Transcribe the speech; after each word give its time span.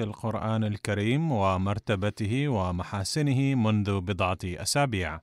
القرآن 0.00 0.64
الكريم 0.64 1.32
ومرتبته 1.32 2.48
ومحاسنه 2.48 3.54
منذ 3.54 4.00
بضعة 4.00 4.38
أسابيع. 4.44 5.20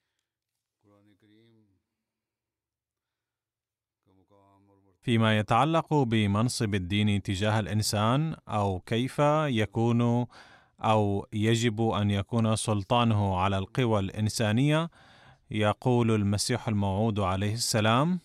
فيما 5.01 5.37
يتعلق 5.37 5.93
بمنصب 5.93 6.75
الدين 6.75 7.21
تجاه 7.21 7.59
الإنسان 7.59 8.35
أو 8.47 8.79
كيف 8.79 9.19
يكون 9.47 10.25
أو 10.79 11.27
يجب 11.33 11.81
أن 11.81 12.11
يكون 12.11 12.55
سلطانه 12.55 13.37
على 13.37 13.57
القوى 13.57 13.99
الإنسانية، 13.99 14.89
يقول 15.51 16.11
المسيح 16.11 16.67
الموعود 16.67 17.19
عليه 17.19 17.53
السلام: 17.53 18.19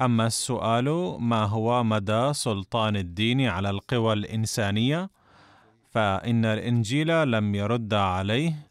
أما 0.00 0.26
السؤال 0.26 1.16
ما 1.20 1.44
هو 1.44 1.84
مدى 1.84 2.32
سلطان 2.32 2.96
الدين 2.96 3.40
على 3.40 3.70
القوى 3.70 4.12
الإنسانية؟ 4.12 5.10
فإن 5.90 6.44
الإنجيل 6.44 7.30
لم 7.30 7.54
يرد 7.54 7.94
عليه 7.94 8.70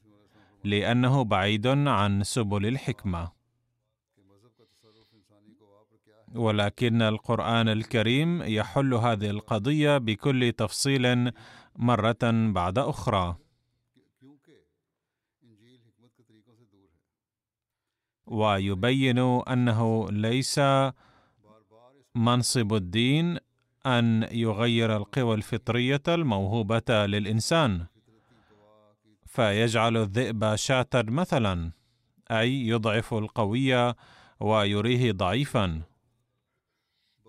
لأنه 0.63 1.23
بعيد 1.23 1.67
عن 1.67 2.23
سبل 2.23 2.65
الحكمة. 2.65 3.31
ولكن 6.35 7.01
القرآن 7.01 7.69
الكريم 7.69 8.41
يحل 8.41 8.93
هذه 8.93 9.29
القضية 9.29 9.97
بكل 9.97 10.51
تفصيل 10.57 11.31
مرة 11.75 12.51
بعد 12.53 12.77
أخرى. 12.77 13.35
ويبين 18.25 19.19
أنه 19.49 20.11
ليس 20.11 20.59
منصب 22.19 22.73
الدين 22.73 23.37
أن 23.85 24.27
يغير 24.31 24.97
القوى 24.97 25.35
الفطرية 25.35 26.01
الموهوبة 26.07 27.05
للإنسان. 27.05 27.85
فيجعل 29.25 29.97
الذئب 29.97 30.55
شاة 30.55 30.89
مثلا 30.95 31.71
أي 32.31 32.67
يضعف 32.67 33.13
القوي 33.13 33.93
ويريه 34.39 35.11
ضعيفا. 35.11 35.81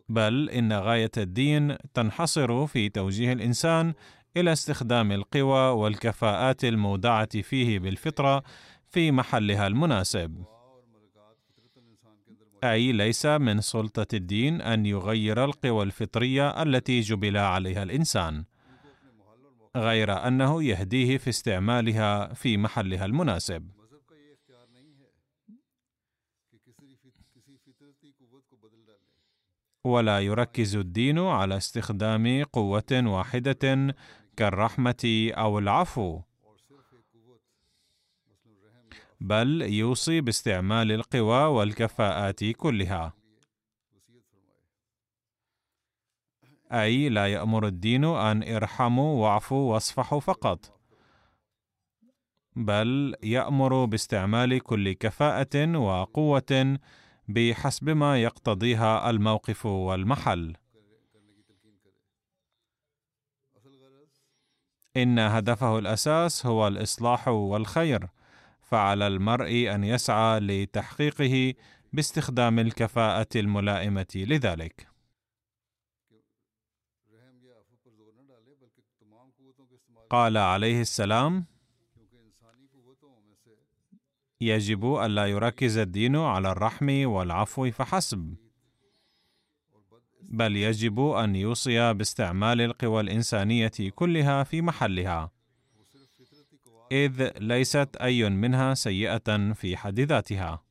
بل 0.09 0.51
إن 0.51 0.73
غاية 0.73 1.11
الدين 1.17 1.77
تنحصر 1.95 2.67
في 2.67 2.89
توجيه 2.89 3.33
الإنسان 3.33 3.95
إلى 4.37 4.53
استخدام 4.53 5.13
القوى 5.13 5.71
والكفاءات 5.71 6.65
المودعة 6.65 7.43
فيه 7.43 7.79
بالفطرة 7.79 8.43
في 8.89 9.13
محلها 9.13 9.67
المناسب. 9.67 10.45
أي 12.65 12.93
ليس 12.93 13.27
من 13.27 13.61
سلطة 13.61 14.07
الدين 14.15 14.61
أن 14.61 14.87
يغير 14.87 15.45
القوى 15.45 15.83
الفطرية 15.83 16.63
التي 16.63 17.01
جبل 17.01 17.37
عليها 17.37 17.83
الإنسان 17.83 18.45
غير 19.77 20.27
أنه 20.27 20.63
يهديه 20.63 21.19
في 21.19 21.31
استعمالها 21.31 22.35
في 22.35 22.57
محلها 22.57 23.05
المناسب. 23.05 23.71
ولا 29.85 30.21
يركز 30.21 30.77
الدين 30.77 31.19
على 31.19 31.57
استخدام 31.57 32.45
قوة 32.45 32.93
واحدة 32.93 33.95
كالرحمة 34.37 35.31
أو 35.35 35.59
العفو. 35.59 36.21
بل 39.21 39.63
يوصي 39.63 40.21
باستعمال 40.21 40.93
القوى 40.93 41.45
والكفاءات 41.45 42.45
كلها. 42.45 43.13
أي 46.73 47.09
لا 47.09 47.27
يأمر 47.27 47.67
الدين 47.67 48.05
أن 48.05 48.43
ارحموا 48.43 49.23
واعفوا 49.23 49.73
واصفحوا 49.73 50.21
فقط 50.21 50.81
بل 52.57 53.15
يأمر 53.23 53.85
باستعمال 53.85 54.61
كل 54.61 54.93
كفاءة 54.93 55.77
وقوة 55.77 56.79
بحسب 57.29 57.89
ما 57.89 58.23
يقتضيها 58.23 59.11
الموقف 59.11 59.67
والمحل. 59.67 60.57
إن 64.97 65.19
هدفه 65.19 65.79
الأساس 65.79 66.47
هو 66.47 66.69
الإصلاح 66.69 67.29
والخير. 67.29 68.09
فعلى 68.71 69.07
المرء 69.07 69.75
أن 69.75 69.85
يسعى 69.85 70.41
لتحقيقه 70.41 71.55
باستخدام 71.93 72.59
الكفاءة 72.59 73.29
الملائمة 73.37 74.07
لذلك. 74.15 74.89
قال 80.11 80.37
عليه 80.37 80.81
السلام 80.81 81.47
يجب 84.41 84.95
الا 84.95 85.27
يركز 85.27 85.79
الدين 85.79 86.17
على 86.17 86.53
الرحم 86.53 87.07
والعفو 87.07 87.71
فحسب 87.71 88.37
بل 90.23 90.57
يجب 90.57 91.01
أن 91.01 91.37
يوصي 91.37 91.93
باستعمال 91.95 92.61
القوى 92.61 93.01
الإنسانية 93.01 93.73
كلها 93.95 94.45
في 94.45 94.63
محلها. 94.63 95.40
إذ 96.93 97.39
ليست 97.39 97.97
أي 97.97 98.31
منها 98.31 98.75
سيئة 98.75 99.53
في 99.53 99.77
حد 99.77 100.01
ذاتها 100.01 100.63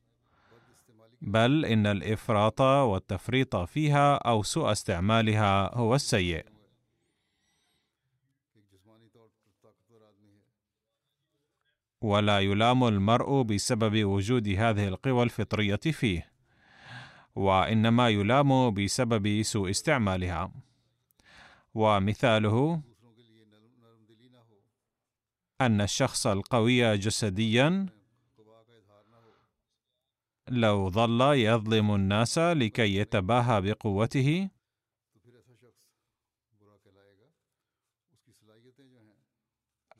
بل 1.22 1.64
إن 1.64 1.86
الإفراط 1.86 2.60
والتفريط 2.60 3.56
فيها 3.56 4.14
أو 4.14 4.42
سوء 4.42 4.72
استعمالها 4.72 5.74
هو 5.74 5.94
السيء. 5.94 6.44
ولا 12.00 12.40
يلام 12.40 12.84
المرء 12.84 13.42
بسبب 13.42 14.04
وجود 14.04 14.48
هذه 14.48 14.88
القوى 14.88 15.22
الفطرية 15.22 15.76
فيه 15.76 16.32
وإنما 17.34 18.08
يلام 18.08 18.74
بسبب 18.74 19.42
سوء 19.42 19.70
استعمالها. 19.70 20.52
ومثاله 21.74 22.82
أن 25.60 25.80
الشخص 25.80 26.26
القوي 26.26 26.98
جسديا 26.98 27.86
لو 30.48 30.90
ظل 30.90 31.20
يظلم 31.20 31.94
الناس 31.94 32.38
لكي 32.38 32.96
يتباهى 32.96 33.60
بقوته 33.60 34.50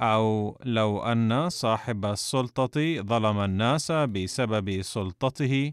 أو 0.00 0.58
لو 0.64 1.02
أن 1.02 1.48
صاحب 1.48 2.04
السلطة 2.04 3.02
ظلم 3.02 3.38
الناس 3.38 3.92
بسبب 3.92 4.82
سلطته 4.82 5.72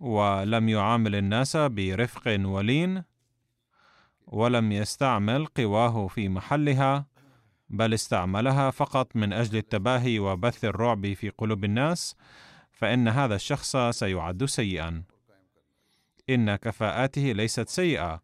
ولم 0.00 0.68
يعامل 0.68 1.14
الناس 1.14 1.56
برفق 1.56 2.36
ولين 2.40 3.04
ولم 4.26 4.72
يستعمل 4.72 5.46
قواه 5.46 6.06
في 6.06 6.28
محلها. 6.28 7.09
بل 7.70 7.94
استعملها 7.94 8.70
فقط 8.70 9.16
من 9.16 9.32
أجل 9.32 9.56
التباهي 9.58 10.18
وبث 10.18 10.64
الرعب 10.64 11.12
في 11.12 11.28
قلوب 11.28 11.64
الناس 11.64 12.16
فإن 12.72 13.08
هذا 13.08 13.34
الشخص 13.34 13.76
سيعد 13.76 14.44
سيئا. 14.44 15.02
إن 16.30 16.56
كفاءاته 16.56 17.22
ليست 17.22 17.68
سيئة 17.68 18.22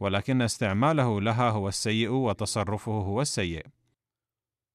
ولكن 0.00 0.42
استعماله 0.42 1.20
لها 1.20 1.50
هو 1.50 1.68
السيء 1.68 2.10
وتصرفه 2.10 2.92
هو 2.92 3.20
السيء. 3.20 3.66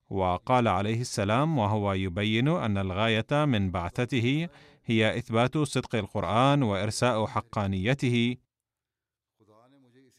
وقال 0.10 0.68
عليه 0.68 1.02
السلام 1.02 1.58
وهو 1.58 1.94
يبين 1.94 2.48
أن 2.48 2.78
الغاية 2.78 3.46
من 3.46 3.72
بعثته 3.72 4.48
هي 4.86 5.18
إثبات 5.18 5.58
صدق 5.58 5.96
القرآن 5.96 6.64
وإرساء 6.64 7.26
حقانيته. 7.26 8.38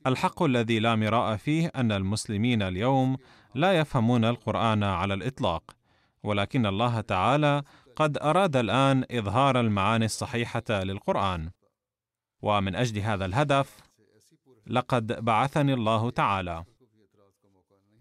الحق 0.07 0.43
الذي 0.43 0.79
لا 0.79 0.97
مراء 0.97 1.37
فيه 1.37 1.73
أن 1.77 1.93
المسلمين 1.93 2.63
اليوم 2.63 3.17
لا 3.57 3.73
يفهمون 3.73 4.25
القرآن 4.25 4.83
على 4.83 5.15
الإطلاق 5.15 5.77
ولكن 6.23 6.67
الله 6.67 7.01
تعالى 7.01 7.63
قد 7.97 8.19
أراد 8.19 8.57
الآن 8.57 9.05
إظهار 9.11 9.61
المعاني 9.61 10.05
الصحيحة 10.05 10.65
للقرآن. 10.71 11.51
ومن 12.43 12.75
أجل 12.75 12.99
هذا 12.99 13.25
الهدف 13.25 13.77
لقد 14.67 15.25
بعثني 15.25 15.75
الله 15.75 16.11
تعالى. 16.11 16.65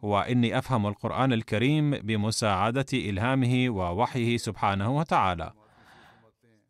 وإني 0.01 0.57
أفهم 0.57 0.87
القرآن 0.87 1.33
الكريم 1.33 1.91
بمساعدة 1.91 2.85
إلهامه 2.93 3.69
ووحيه 3.69 4.37
سبحانه 4.37 4.97
وتعالى. 4.97 5.51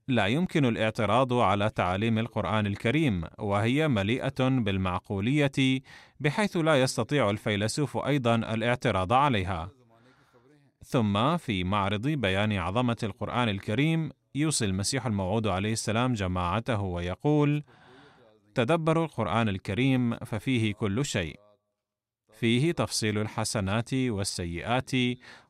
لا 0.08 0.26
يمكن 0.26 0.66
الاعتراض 0.66 1.34
على 1.34 1.70
تعاليم 1.70 2.20
القرآن 2.20 2.66
الكريم 2.68 3.24
وهي 3.40 3.88
مليئة 3.88 4.50
بالمعقولية 4.50 5.82
بحيث 6.20 6.58
لا 6.58 6.82
يستطيع 6.82 7.30
الفيلسوف 7.30 7.98
أيضا 7.98 8.36
الاعتراض 8.36 9.14
عليها. 9.14 9.70
ثم 10.84 11.38
في 11.38 11.64
معرض 11.64 12.08
بيان 12.08 12.54
عظمة 12.54 12.98
القرآن 13.04 13.50
الكريم 13.50 14.12
يوصي 14.36 14.66
المسيح 14.66 15.06
الموعود 15.06 15.48
عليه 15.48 15.74
السلام 15.74 16.14
جماعته 16.14 16.82
ويقول 16.82 17.64
تدبروا 18.56 19.06
القرآن 19.06 19.50
الكريم 19.50 20.16
ففيه 20.16 20.74
كل 20.74 21.06
شيء. 21.06 21.40
فيه 22.40 22.72
تفصيل 22.72 23.18
الحسنات 23.18 23.94
والسيئات 23.94 24.92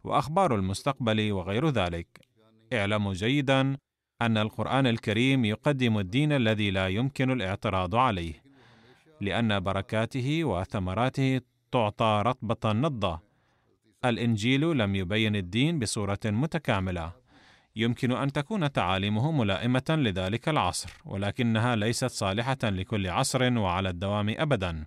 وأخبار 0.03 0.55
المستقبل 0.55 1.31
وغير 1.31 1.69
ذلك. 1.69 2.07
اعلموا 2.73 3.13
جيدا 3.13 3.77
أن 4.21 4.37
القرآن 4.37 4.87
الكريم 4.87 5.45
يقدم 5.45 5.97
الدين 5.97 6.31
الذي 6.31 6.71
لا 6.71 6.87
يمكن 6.87 7.31
الاعتراض 7.31 7.95
عليه. 7.95 8.44
لأن 9.25 9.59
بركاته 9.59 10.43
وثمراته 10.43 11.41
تعطى 11.71 12.23
رطبة 12.25 12.71
نضة. 12.71 13.21
الإنجيل 14.05 14.77
لم 14.77 14.95
يبين 14.95 15.35
الدين 15.35 15.79
بصورة 15.79 16.19
متكاملة. 16.25 17.11
يمكن 17.75 18.11
أن 18.11 18.31
تكون 18.31 18.71
تعاليمه 18.71 19.31
ملائمة 19.31 19.83
لذلك 19.89 20.49
العصر 20.49 20.89
ولكنها 21.05 21.75
ليست 21.75 22.05
صالحة 22.05 22.57
لكل 22.63 23.07
عصر 23.07 23.57
وعلى 23.57 23.89
الدوام 23.89 24.29
ابدا. 24.29 24.85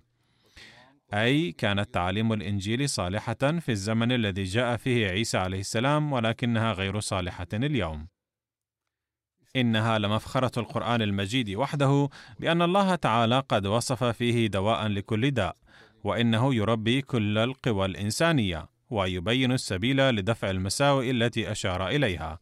أي 1.13 1.51
كانت 1.51 1.93
تعاليم 1.93 2.33
الإنجيل 2.33 2.89
صالحة 2.89 3.59
في 3.59 3.69
الزمن 3.69 4.11
الذي 4.11 4.43
جاء 4.43 4.77
فيه 4.77 5.07
عيسى 5.07 5.37
عليه 5.37 5.59
السلام 5.59 6.13
ولكنها 6.13 6.73
غير 6.73 6.99
صالحة 6.99 7.47
اليوم. 7.53 8.07
إنها 9.55 9.99
لمفخرة 9.99 10.59
القرآن 10.59 11.01
المجيد 11.01 11.49
وحده 11.55 12.09
بأن 12.39 12.61
الله 12.61 12.95
تعالى 12.95 13.43
قد 13.49 13.67
وصف 13.67 14.03
فيه 14.03 14.47
دواء 14.47 14.87
لكل 14.87 15.31
داء 15.31 15.55
وإنه 16.03 16.55
يربي 16.55 17.01
كل 17.01 17.37
القوى 17.37 17.85
الإنسانية 17.85 18.69
ويبين 18.89 19.51
السبيل 19.51 20.09
لدفع 20.09 20.49
المساوئ 20.49 21.11
التي 21.11 21.51
أشار 21.51 21.87
إليها. 21.87 22.39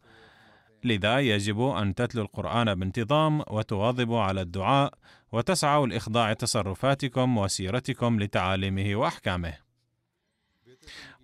لذا 0.84 1.18
يجب 1.18 1.60
أن 1.60 1.94
تتلو 1.94 2.22
القرآن 2.22 2.74
بانتظام 2.74 3.40
وتواظبوا 3.40 4.20
على 4.20 4.40
الدعاء 4.40 4.94
وتسعوا 5.32 5.86
لإخضاع 5.86 6.32
تصرفاتكم 6.32 7.38
وسيرتكم 7.38 8.20
لتعاليمه 8.20 8.96
وأحكامه. 8.96 9.54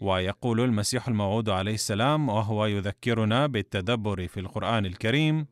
ويقول 0.01 0.61
المسيح 0.61 1.09
الموعود 1.09 1.49
عليه 1.49 1.75
السلام 1.75 2.29
وهو 2.29 2.67
يذكرنا 2.67 3.47
بالتدبر 3.47 4.29
في 4.29 4.41
القرآن 4.41 4.87
الكريم 4.87 5.47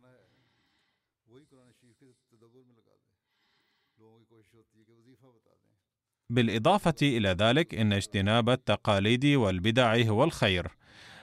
بالإضافة 6.33 6.95
إلى 7.03 7.29
ذلك 7.29 7.75
إن 7.75 7.93
اجتناب 7.93 8.51
التقاليد 8.51 9.27
والبدع 9.27 10.03
هو 10.03 10.25
الخير 10.25 10.67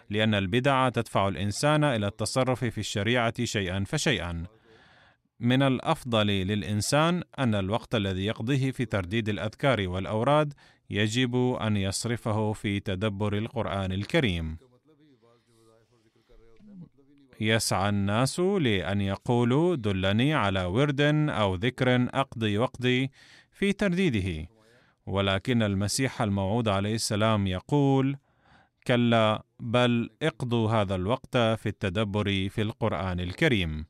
لأن 0.10 0.34
البدع 0.34 0.90
تدفع 0.90 1.28
الإنسان 1.28 1.84
إلى 1.84 2.08
التصرف 2.08 2.66
في 2.66 2.78
الشريعة 2.78 3.34
شيئا 3.44 3.84
فشيئا. 3.88 4.46
من 5.40 5.62
الأفضل 5.62 6.28
للإنسان 6.28 7.24
أن 7.40 7.56
الوقت 7.56 7.96
الذي 7.96 8.26
يقضيه 8.26 8.72
في 8.72 8.86
ترديد 8.86 9.30
الأذكار 9.30 9.90
والأوراد 9.90 10.54
يجب 10.90 11.36
أن 11.62 11.78
يصرفه 11.78 12.54
في 12.54 12.80
تدبر 12.80 13.38
القرآن 13.38 13.92
الكريم. 13.92 14.58
يسعى 17.42 17.90
الناس 17.90 18.40
لأن 18.40 19.02
يقولوا 19.02 19.76
دلني 19.76 20.34
على 20.34 20.64
ورد 20.64 21.02
أو 21.30 21.56
ذكر 21.56 22.08
أقضي 22.14 22.58
وقتي 22.58 23.10
في 23.52 23.74
ترديده. 23.74 24.59
ولكن 25.10 25.64
المسيح 25.64 26.22
الموعود 26.22 26.68
عليه 26.68 26.96
السلام 26.96 27.48
يقول 27.48 28.18
كلا 28.88 29.44
بل 29.60 30.10
اقضوا 30.22 30.72
هذا 30.72 30.96
الوقت 30.96 31.38
في 31.38 31.66
التدبر 31.70 32.50
في 32.50 32.62
القرآن 32.62 33.20
الكريم. 33.20 33.86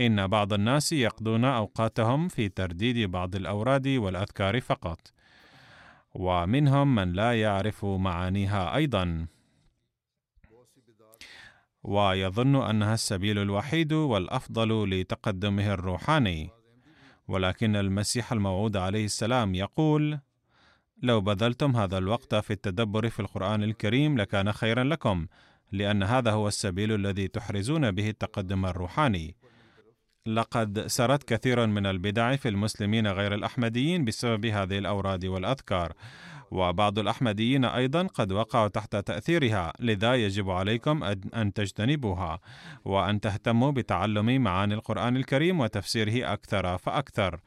إن 0.00 0.26
بعض 0.26 0.52
الناس 0.52 0.92
يقضون 0.92 1.44
أوقاتهم 1.44 2.28
في 2.28 2.48
ترديد 2.48 3.10
بعض 3.10 3.36
الأوراد 3.36 3.88
والأذكار 3.88 4.60
فقط 4.60 5.12
ومنهم 6.14 6.94
من 6.94 7.12
لا 7.12 7.40
يعرف 7.40 7.84
معانيها 7.84 8.76
أيضا. 8.76 9.26
ويظن 11.82 12.56
أنها 12.56 12.94
السبيل 12.94 13.38
الوحيد 13.38 13.92
والأفضل 13.92 14.90
لتقدمه 14.90 15.72
الروحاني. 15.74 16.53
ولكن 17.28 17.76
المسيح 17.76 18.32
الموعود 18.32 18.76
عليه 18.76 19.04
السلام 19.04 19.54
يقول 19.54 20.18
لو 21.02 21.20
بذلتم 21.20 21.76
هذا 21.76 21.98
الوقت 21.98 22.34
في 22.34 22.52
التدبر 22.52 23.08
في 23.08 23.20
القرآن 23.20 23.62
الكريم 23.62 24.18
لكان 24.18 24.52
خيرا 24.52 24.84
لكم 24.84 25.26
لأن 25.72 26.02
هذا 26.02 26.30
هو 26.30 26.48
السبيل 26.48 26.92
الذي 26.92 27.28
تحرزون 27.28 27.90
به 27.90 28.08
التقدم 28.08 28.66
الروحاني. 28.66 29.36
لقد 30.26 30.86
سرت 30.86 31.22
كثير 31.22 31.66
من 31.66 31.86
البدع 31.86 32.36
في 32.36 32.48
المسلمين 32.48 33.06
غير 33.06 33.34
الأحمديين 33.34 34.04
بسبب 34.04 34.46
هذه 34.46 34.78
الأوراد 34.78 35.24
والأذكار. 35.24 35.92
وبعض 36.54 36.98
الأحمديين 36.98 37.64
أيضا 37.64 38.06
قد 38.06 38.32
وقعوا 38.32 38.68
تحت 38.68 38.96
تأثيرها 38.96 39.72
لذا 39.80 40.14
يجب 40.14 40.50
عليكم 40.50 41.04
أن 41.34 41.52
تجتنبوها. 41.52 42.40
وأن 42.84 43.20
تهتموا 43.20 43.70
بتعلم 43.70 44.42
معاني 44.42 44.74
القرآن 44.74 45.16
الكريم 45.16 45.60
وتفسيره 45.60 46.32
أكثر 46.32 46.78
فأكثر. 46.78 47.40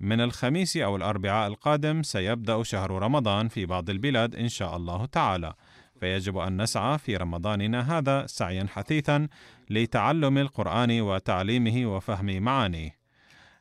من 0.00 0.20
الخميس 0.20 0.76
أو 0.76 0.96
الأربعاء 0.96 1.48
القادم 1.48 2.02
سيبدأ 2.02 2.62
شهر 2.62 2.90
رمضان 2.90 3.48
في 3.48 3.66
بعض 3.66 3.90
البلاد 3.90 4.36
إن 4.36 4.48
شاء 4.48 4.76
الله 4.76 5.06
تعالى. 5.06 5.54
فيجب 6.00 6.38
أن 6.38 6.62
نسعى 6.62 6.98
في 6.98 7.16
رمضاننا 7.16 7.98
هذا 7.98 8.26
سعيا 8.26 8.66
حثيثا 8.70 9.28
لتعلم 9.70 10.38
القرآن 10.38 11.00
وتعليمه 11.00 11.86
وفهم 11.96 12.42
معانيه. 12.42 12.96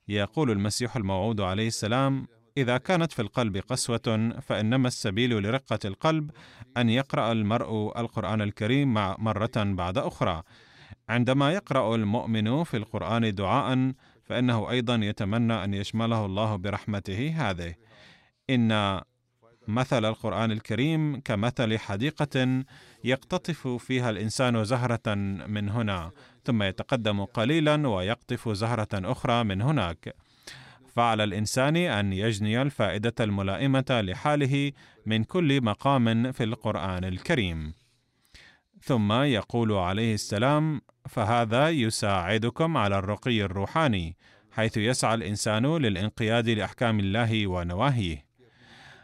يقول 0.07 0.51
المسيح 0.51 0.95
الموعود 0.95 1.41
عليه 1.41 1.67
السلام 1.67 2.27
إذا 2.57 2.77
كانت 2.77 3.11
في 3.11 3.21
القلب 3.21 3.57
قسوة 3.57 4.33
فإنما 4.41 4.87
السبيل 4.87 5.43
لرقة 5.43 5.79
القلب 5.85 6.31
أن 6.77 6.89
يقرأ 6.89 7.31
المرء 7.31 7.99
القرآن 7.99 8.41
الكريم 8.41 8.93
مرة 8.93 9.51
بعد 9.55 9.97
أخرى. 9.97 10.43
عندما 11.09 11.53
يقرأ 11.53 11.95
المؤمن 11.95 12.63
في 12.63 12.77
القرآن 12.77 13.35
دعاء 13.35 13.93
فإنه 14.23 14.71
أيضا 14.71 14.95
يتمنى 14.95 15.63
أن 15.63 15.73
يشمله 15.73 16.25
الله 16.25 16.55
برحمته 16.55 17.33
هذه. 17.37 17.75
إن 18.49 19.01
مثل 19.67 20.05
القرآن 20.05 20.51
الكريم 20.51 21.21
كمثل 21.21 21.77
حديقة 21.77 22.63
يقتطف 23.03 23.67
فيها 23.67 24.09
الإنسان 24.09 24.63
زهرة 24.63 25.15
من 25.47 25.69
هنا 25.69 26.11
ثم 26.43 26.63
يتقدم 26.63 27.25
قليلا 27.25 27.87
ويقطف 27.87 28.49
زهرة 28.49 28.87
أخرى 28.93 29.43
من 29.43 29.61
هناك. 29.61 30.15
فعلى 30.95 31.23
الإنسان 31.23 31.75
أن 31.75 32.13
يجني 32.13 32.61
الفائدة 32.61 33.13
الملائمة 33.19 33.85
لحاله 33.89 34.71
من 35.05 35.23
كل 35.23 35.63
مقام 35.63 36.31
في 36.31 36.43
القرآن 36.43 37.03
الكريم. 37.03 37.73
ثم 38.81 39.11
يقول 39.13 39.71
عليه 39.71 40.13
السلام 40.13 40.81
فهذا 41.09 41.69
يساعدكم 41.69 42.77
على 42.77 42.97
الرقي 42.97 43.41
الروحاني 43.41 44.17
حيث 44.51 44.77
يسعى 44.77 45.13
الإنسان 45.13 45.77
للانقياد 45.77 46.49
لأحكام 46.49 46.99
الله 46.99 47.47
ونواهيه. 47.47 48.25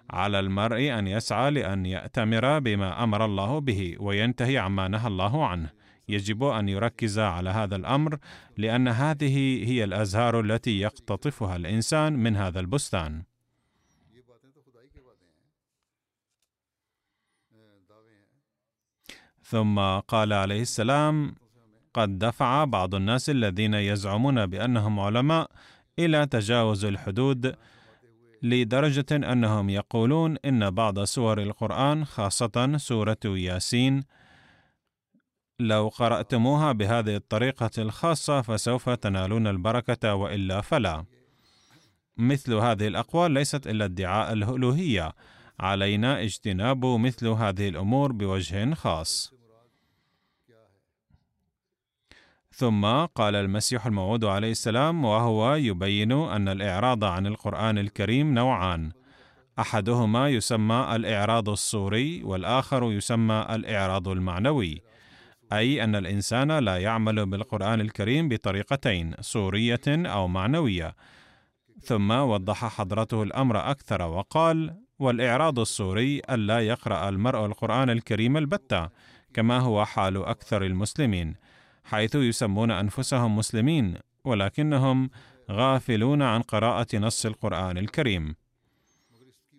على 0.10 0.40
المرء 0.40 1.00
أن 1.00 1.08
يسعى 1.08 1.52
لأن 1.52 1.86
يأتمر 1.86 2.60
بما 2.60 3.04
أمر 3.04 3.26
الله 3.26 3.60
به 3.60 3.96
وينتهي 4.00 4.58
عما 4.58 4.88
نهى 4.88 5.08
الله 5.08 5.48
عنه. 5.48 5.77
يجب 6.10 6.44
أن 6.44 6.70
يركز 6.70 7.20
على 7.20 7.50
هذا 7.50 7.76
الأمر 7.76 8.18
لأن 8.58 8.88
هذه 8.88 9.68
هي 9.70 9.84
الأزهار 9.84 10.40
التي 10.40 10.80
يقتطفها 10.80 11.56
الإنسان 11.56 12.14
من 12.14 12.36
هذا 12.36 12.60
البستان. 12.60 13.24
ثم 19.44 19.80
قال 20.00 20.34
عليه 20.34 20.62
السلام 20.62 21.36
قد 21.94 22.20
دفع 22.20 22.64
بعض 22.64 22.96
الناس 22.96 23.30
الذين 23.30 23.74
يزعمون 23.74 24.46
بأنهم 24.46 25.00
علماء 25.00 25.52
إلى 26.00 26.26
تجاوز 26.26 26.86
الحدود 26.86 27.56
لدرجة 28.44 29.06
أنهم 29.12 29.70
يقولون 29.70 30.38
إن 30.46 30.70
بعض 30.70 31.04
سور 31.04 31.42
القرآن 31.42 32.06
خاصة 32.06 32.78
سورة 32.78 33.18
ياسين 33.26 34.04
لو 35.60 35.88
قرأتموها 35.88 36.72
بهذه 36.72 37.16
الطريقة 37.16 37.70
الخاصة 37.78 38.42
فسوف 38.42 38.90
تنالون 38.90 39.48
البركة 39.48 40.16
وإلا 40.16 40.62
فلا. 40.62 41.06
مثل 42.18 42.54
هذه 42.54 42.88
الأقوال 42.88 43.32
ليست 43.32 43.68
إلا 43.68 43.86
ادعاء 43.86 44.34
الألوهية. 44.34 45.14
علينا 45.60 46.22
اجتناب 46.22 46.86
مثل 46.86 47.28
هذه 47.28 47.70
الأمور 47.70 48.12
بوجه 48.12 48.74
خاص. 48.74 49.34
ثم 52.52 52.86
قال 53.06 53.36
المسيح 53.36 53.86
الموعود 53.86 54.26
عليه 54.26 54.52
السلام 54.52 55.06
وهو 55.06 55.56
يبين 55.56 56.12
أن 56.12 56.48
الإعراض 56.48 57.04
عن 57.04 57.28
القرآن 57.28 57.78
الكريم 57.78 58.34
نوعان. 58.34 58.92
أحدهما 59.60 60.30
يسمى 60.30 60.88
الإعراض 60.96 61.50
الصوري 61.50 62.24
والآخر 62.24 62.92
يسمى 62.92 63.48
الإعراض 63.50 64.08
المعنوي. 64.08 64.82
أي 65.54 65.84
أن 65.84 65.96
الإنسان 65.96 66.52
لا 66.52 66.78
يعمل 66.78 67.26
بالقرآن 67.26 67.82
الكريم 67.82 68.30
بطريقتين 68.30 69.14
صوريه 69.22 69.82
أو 69.88 70.28
معنوية. 70.28 70.96
ثم 71.82 72.12
وضح 72.12 72.66
حضرته 72.66 73.24
الأمر 73.24 73.72
أكثر 73.72 74.02
وقال 74.02 74.76
والإعراض 75.00 75.60
الصوري 75.60 76.22
ألا 76.30 76.60
يقرأ 76.60 77.10
المرء 77.10 77.46
القرآن 77.46 77.90
الكريم 77.90 78.38
البتة 78.38 78.90
كما 79.34 79.60
هو 79.60 79.86
حال 79.86 80.18
أكثر 80.26 80.66
المسلمين 80.66 81.36
حيث 81.84 82.16
يسمون 82.16 82.72
أنفسهم 82.72 83.36
مسلمين 83.36 83.98
ولكنهم 84.26 85.10
غافلون 85.52 86.22
عن 86.22 86.42
قراءة 86.42 86.98
نص 86.98 87.26
القرآن 87.26 87.78
الكريم. 87.78 88.36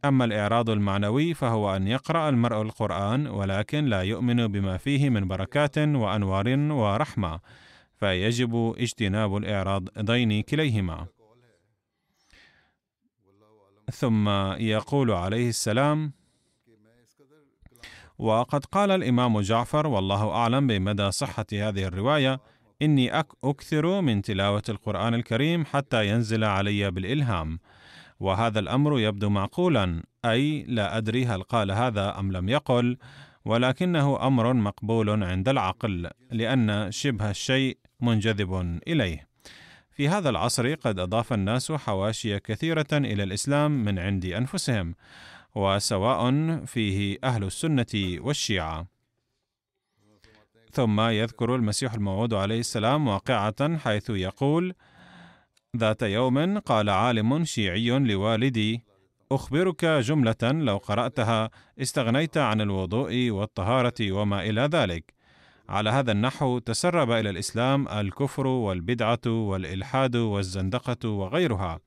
أما 0.05 0.25
الإعراض 0.25 0.71
المعنوي 0.71 1.35
فهو 1.35 1.77
أن 1.77 1.89
يقرأ 1.89 2.29
المرء 2.29 2.63
القرآن 2.63 3.27
ولكن 3.27 3.85
لا 3.85 4.03
يؤمن 4.03 4.47
بما 4.47 4.77
فيه 4.77 5.11
من 5.11 5.29
بركات 5.29 5.79
وأنوار 5.79 6.49
ورحمة 6.71 7.41
فيجب 7.97 8.75
اجتناب 8.79 9.37
الاعراضين 9.37 10.43
كليهما. 10.43 11.07
ثم 13.93 14.29
يقول 14.59 15.11
عليه 15.11 15.49
السلام 15.49 16.13
وقد 18.19 18.65
قال 18.65 18.91
الإمام 18.91 19.41
جعفر 19.41 19.87
والله 19.87 20.31
أعلم 20.31 20.67
بمدى 20.67 21.11
صحة 21.11 21.47
هذه 21.53 21.85
الرواية 21.85 22.41
إني 22.83 23.19
أكثر 23.45 24.01
من 24.01 24.23
تلاوة 24.23 24.63
القرآن 24.69 25.15
الكريم 25.15 25.65
حتى 25.65 26.09
ينزل 26.09 26.45
علي 26.45 26.91
بالإلهام 26.91 27.59
وهذا 28.21 28.59
الأمر 28.59 29.01
يبدو 29.01 29.29
معقولا 29.29 30.03
أي 30.25 30.63
لا 30.63 30.97
أدري 30.97 31.27
هل 31.27 31.43
قال 31.43 31.71
هذا 31.71 32.19
أم 32.19 32.33
لم 32.33 32.49
يقل 32.49 32.97
ولكنه 33.45 34.27
أمر 34.27 34.53
مقبول 34.53 35.25
عند 35.25 35.49
العقل 35.49 36.11
لأن 36.31 36.91
شبه 36.91 37.31
الشيء 37.31 37.79
منجذب 38.01 38.81
إليه 38.87 39.29
في 39.99 40.09
هذا 40.09 40.31
العصر 40.31 40.75
قد 40.75 40.99
أضاف 40.99 41.33
الناس 41.33 41.73
حواشي 41.73 42.41
كثيرة 42.41 42.87
إلى 42.93 43.23
الإسلام 43.23 43.85
من 43.85 43.99
عند 43.99 44.25
أنفسهم 44.27 44.95
وسواء 45.55 46.31
فيه 46.65 47.19
أهل 47.25 47.45
السنة 47.45 48.19
والشيعة. 48.19 48.87
ثم 50.73 51.01
يذكر 51.01 51.55
المسيح 51.55 51.95
الموعود 51.95 52.35
عليه 52.35 52.61
السلام 52.61 53.09
واقعة 53.09 53.79
حيث 53.79 54.11
يقول: 54.11 54.75
ذات 55.77 56.03
يوم 56.03 56.59
قال 56.59 56.91
عالم 56.91 57.45
شيعي 57.45 57.91
لوالدي: 57.91 58.85
أخبرك 59.33 59.85
جملة 59.85 60.43
لو 60.43 60.77
قرأتها 60.77 61.51
استغنيت 61.79 62.37
عن 62.37 62.61
الوضوء 62.61 63.31
والطهارة 63.31 64.13
وما 64.13 64.43
إلى 64.43 64.61
ذلك. 64.61 65.15
على 65.69 65.91
هذا 65.91 66.13
النحو 66.13 66.59
تسرب 66.59 67.11
إلى 67.11 67.31
الإسلام 67.31 67.89
الكفر 67.89 68.47
والبدعة 68.47 69.27
والإلحاد 69.27 70.17
والزندقة 70.17 71.09
وغيرها، 71.09 71.81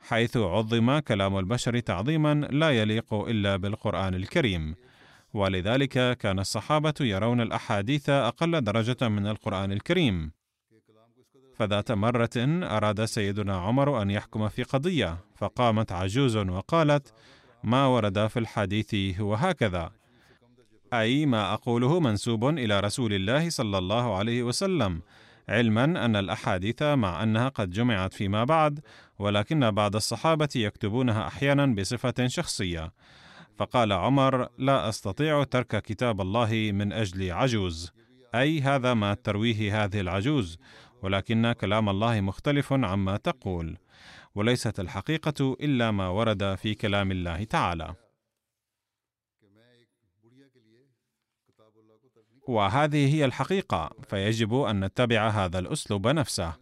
حيث 0.00 0.36
عظم 0.36 0.98
كلام 0.98 1.38
البشر 1.38 1.78
تعظيما 1.78 2.34
لا 2.34 2.70
يليق 2.70 3.14
إلا 3.14 3.56
بالقرآن 3.56 4.14
الكريم 4.14 4.74
ولذلك 5.34 6.18
كان 6.18 6.38
الصحابة 6.38 6.94
يرون 7.00 7.40
الأحاديث 7.40 8.10
أقل 8.10 8.60
درجة 8.60 9.08
من 9.08 9.26
القرآن 9.26 9.72
الكريم 9.72 10.37
فذات 11.58 11.92
مرة 11.92 12.30
أراد 12.36 13.04
سيدنا 13.04 13.56
عمر 13.56 14.02
أن 14.02 14.10
يحكم 14.10 14.48
في 14.48 14.62
قضية 14.62 15.18
فقامت 15.36 15.92
عجوز 15.92 16.36
وقالت 16.36 17.12
ما 17.64 17.86
ورد 17.86 18.26
في 18.26 18.38
الحديث 18.38 19.20
هو 19.20 19.34
هكذا. 19.34 19.90
أي 20.92 21.26
ما 21.26 21.54
أقوله 21.54 22.00
منسوب 22.00 22.48
إلى 22.48 22.80
رسول 22.80 23.12
الله 23.12 23.50
صلى 23.50 23.78
الله 23.78 24.16
عليه 24.16 24.42
وسلم 24.42 25.02
علما 25.48 25.84
أن 25.84 26.16
الأحاديث 26.16 26.82
مع 26.82 27.22
أنها 27.22 27.48
قد 27.48 27.70
جمعت 27.70 28.14
فيما 28.14 28.44
بعد 28.44 28.80
ولكن 29.18 29.70
بعض 29.70 29.96
الصحابة 29.96 30.48
يكتبونها 30.56 31.26
أحيانا 31.26 31.66
بصفة 31.66 32.26
شخصية. 32.26 32.92
فقال 33.56 33.92
عمر 33.92 34.48
لا 34.58 34.88
أستطيع 34.88 35.44
ترك 35.44 35.82
كتاب 35.82 36.20
الله 36.20 36.70
من 36.74 36.92
أجل 36.92 37.32
عجوز. 37.32 37.92
أي 38.34 38.60
هذا 38.60 38.94
ما 38.94 39.14
ترويه 39.14 39.84
هذه 39.84 40.00
العجوز. 40.00 40.58
ولكن 41.02 41.52
كلام 41.52 41.88
الله 41.88 42.20
مختلف 42.20 42.72
عما 42.72 43.16
تقول 43.16 43.78
وليست 44.34 44.80
الحقيقة 44.80 45.56
إلا 45.60 45.90
ما 45.90 46.08
ورد 46.08 46.54
في 46.54 46.74
كلام 46.74 47.10
الله 47.10 47.44
تعالى. 47.44 47.94
وهذه 52.48 53.14
هي 53.14 53.24
الحقيقة 53.24 53.90
فيجب 54.08 54.54
أن 54.54 54.84
نتبع 54.84 55.28
هذا 55.28 55.58
الأسلوب 55.58 56.06
نفسه 56.08 56.52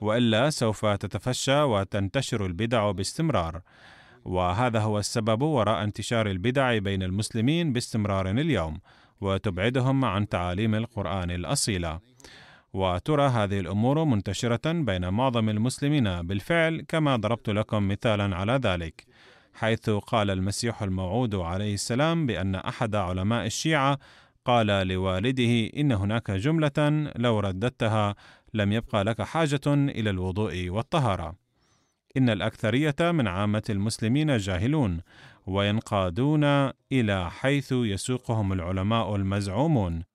وإلا 0.00 0.50
سوف 0.50 0.86
تتفشى 0.86 1.62
وتنتشر 1.62 2.46
البدع 2.46 2.90
باستمرار. 2.90 3.62
وهذا 4.24 4.80
هو 4.80 4.98
السبب 4.98 5.42
وراء 5.42 5.84
انتشار 5.84 6.30
البدع 6.30 6.78
بين 6.78 7.02
المسلمين 7.02 7.72
باستمرار 7.72 8.30
اليوم 8.30 8.80
وتبعدهم 9.20 10.04
عن 10.04 10.28
تعاليم 10.28 10.74
القرآن 10.74 11.30
الأصيلة. 11.30 12.00
وترى 12.74 13.26
هذه 13.26 13.60
الأمور 13.60 14.04
منتشرة 14.04 14.72
بين 14.72 15.08
معظم 15.08 15.48
المسلمين 15.48 16.22
بالفعل 16.22 16.84
كما 16.88 17.16
ضربت 17.16 17.50
لكم 17.50 17.88
مثالا 17.88 18.36
على 18.36 18.52
ذلك 18.52 19.04
حيث 19.54 19.90
قال 19.90 20.30
المسيح 20.30 20.82
الموعود 20.82 21.34
عليه 21.34 21.74
السلام 21.74 22.26
بأن 22.26 22.54
أحد 22.54 22.94
علماء 22.94 23.46
الشيعة 23.46 23.98
قال 24.44 24.66
لوالده 24.66 25.70
إن 25.76 25.92
هناك 25.92 26.30
جملة 26.30 27.10
لو 27.16 27.40
رددتها 27.40 28.14
لم 28.54 28.72
يبقى 28.72 29.04
لك 29.04 29.22
حاجة 29.22 29.60
إلى 29.66 30.10
الوضوء 30.10 30.68
والطهارة. 30.68 31.34
إن 32.16 32.30
الأكثرية 32.30 32.94
من 33.00 33.28
عامة 33.28 33.62
المسلمين 33.70 34.36
جاهلون 34.36 35.00
وينقادون 35.46 36.44
إلى 36.92 37.30
حيث 37.30 37.72
يسوقهم 37.72 38.52
العلماء 38.52 39.16
المزعومون. 39.16 40.13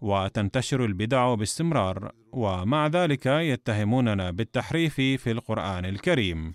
وتنتشر 0.00 0.84
البدع 0.84 1.34
باستمرار 1.34 2.12
ومع 2.32 2.86
ذلك 2.86 3.26
يتهموننا 3.26 4.30
بالتحريف 4.30 4.94
في 4.94 5.30
القرآن 5.30 5.84
الكريم. 5.84 6.54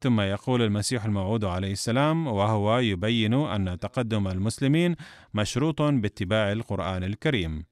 ثم 0.00 0.20
يقول 0.20 0.62
المسيح 0.62 1.04
الموعود 1.04 1.44
عليه 1.44 1.72
السلام 1.72 2.26
وهو 2.26 2.78
يبين 2.78 3.34
أن 3.34 3.78
تقدم 3.78 4.28
المسلمين 4.28 4.96
مشروط 5.34 5.82
باتباع 5.82 6.52
القرآن 6.52 7.04
الكريم. 7.04 7.64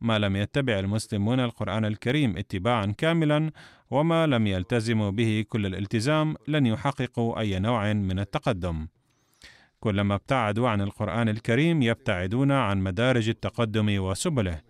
ما 0.00 0.18
لم 0.18 0.36
يتبع 0.36 0.78
المسلمون 0.78 1.40
القرآن 1.40 1.84
الكريم 1.84 2.36
اتباعا 2.36 2.86
كاملا 2.86 3.50
وما 3.90 4.26
لم 4.26 4.46
يلتزموا 4.46 5.10
به 5.10 5.44
كل 5.48 5.66
الالتزام 5.66 6.34
لن 6.48 6.66
يحققوا 6.66 7.40
أي 7.40 7.58
نوع 7.58 7.92
من 7.92 8.18
التقدم. 8.18 8.86
كلما 9.86 10.14
ابتعدوا 10.14 10.68
عن 10.68 10.80
القرآن 10.80 11.28
الكريم 11.28 11.82
يبتعدون 11.82 12.52
عن 12.52 12.78
مدارج 12.78 13.28
التقدم 13.28 13.98
وسبله. 13.98 14.60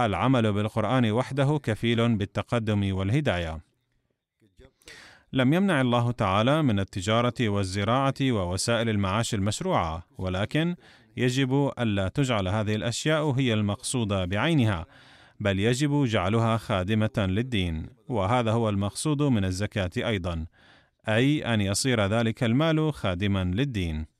العمل 0.00 0.52
بالقرآن 0.52 1.10
وحده 1.10 1.60
كفيل 1.62 2.16
بالتقدم 2.16 2.94
والهداية. 2.94 3.60
لم 5.32 5.52
يمنع 5.52 5.80
الله 5.80 6.10
تعالى 6.10 6.62
من 6.62 6.80
التجارة 6.80 7.34
والزراعة 7.40 8.14
ووسائل 8.22 8.88
المعاش 8.88 9.34
المشروعة، 9.34 10.02
ولكن 10.18 10.76
يجب 11.16 11.72
ألا 11.78 12.08
تجعل 12.08 12.48
هذه 12.48 12.74
الأشياء 12.74 13.30
هي 13.30 13.54
المقصودة 13.54 14.24
بعينها، 14.24 14.86
بل 15.40 15.60
يجب 15.60 16.04
جعلها 16.04 16.56
خادمة 16.56 17.16
للدين، 17.18 17.86
وهذا 18.08 18.50
هو 18.50 18.68
المقصود 18.68 19.22
من 19.22 19.44
الزكاة 19.44 19.90
أيضا، 19.96 20.46
أي 21.08 21.54
أن 21.54 21.60
يصير 21.60 22.06
ذلك 22.06 22.44
المال 22.44 22.92
خادما 22.92 23.44
للدين. 23.44 24.11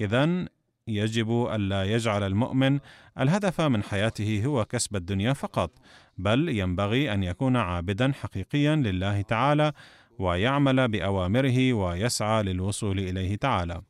إذا 0.00 0.48
يجب 0.88 1.48
ألا 1.54 1.84
يجعل 1.84 2.22
المؤمن 2.22 2.78
الهدف 3.18 3.60
من 3.60 3.82
حياته 3.82 4.42
هو 4.44 4.64
كسب 4.64 4.96
الدنيا 4.96 5.32
فقط، 5.32 5.70
بل 6.18 6.48
ينبغي 6.48 7.12
أن 7.14 7.22
يكون 7.22 7.56
عابدا 7.56 8.12
حقيقيا 8.12 8.76
لله 8.76 9.22
تعالى 9.22 9.72
ويعمل 10.18 10.88
بأوامره 10.88 11.72
ويسعى 11.72 12.42
للوصول 12.42 12.98
إليه 12.98 13.36
تعالى. 13.36 13.82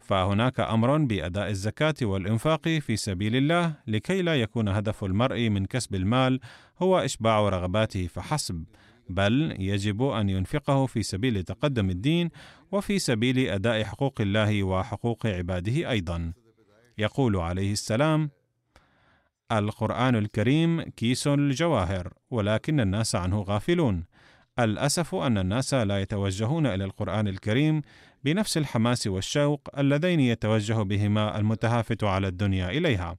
فهناك 0.00 0.60
أمر 0.60 0.98
بأداء 0.98 1.50
الزكاة 1.50 1.94
والإنفاق 2.02 2.68
في 2.68 2.96
سبيل 2.96 3.36
الله 3.36 3.74
لكي 3.86 4.22
لا 4.22 4.34
يكون 4.34 4.68
هدف 4.68 5.04
المرء 5.04 5.48
من 5.48 5.66
كسب 5.66 5.94
المال 5.94 6.40
هو 6.82 6.98
إشباع 6.98 7.48
رغباته 7.48 8.06
فحسب 8.06 8.64
بل 9.10 9.56
يجب 9.58 10.02
أن 10.02 10.28
ينفقه 10.28 10.86
في 10.86 11.02
سبيل 11.02 11.42
تقدم 11.42 11.90
الدين 11.90 12.30
وفي 12.72 12.98
سبيل 12.98 13.38
أداء 13.38 13.84
حقوق 13.84 14.20
الله 14.20 14.62
وحقوق 14.62 15.26
عباده 15.26 15.90
أيضا. 15.90 16.32
يقول 16.98 17.36
عليه 17.36 17.72
السلام 17.72 18.30
القرآن 19.52 20.16
الكريم 20.16 20.82
كيس 20.82 21.26
الجواهر 21.26 22.12
ولكن 22.30 22.80
الناس 22.80 23.14
عنه 23.14 23.42
غافلون. 23.42 24.04
الأسف 24.58 25.14
أن 25.14 25.38
الناس 25.38 25.74
لا 25.74 26.00
يتوجهون 26.00 26.66
إلى 26.66 26.84
القرآن 26.84 27.28
الكريم 27.28 27.82
بنفس 28.24 28.56
الحماس 28.56 29.06
والشوق 29.06 29.68
اللذين 29.78 30.20
يتوجه 30.20 30.82
بهما 30.82 31.38
المتهافت 31.38 32.04
على 32.04 32.28
الدنيا 32.28 32.70
إليها 32.70 33.16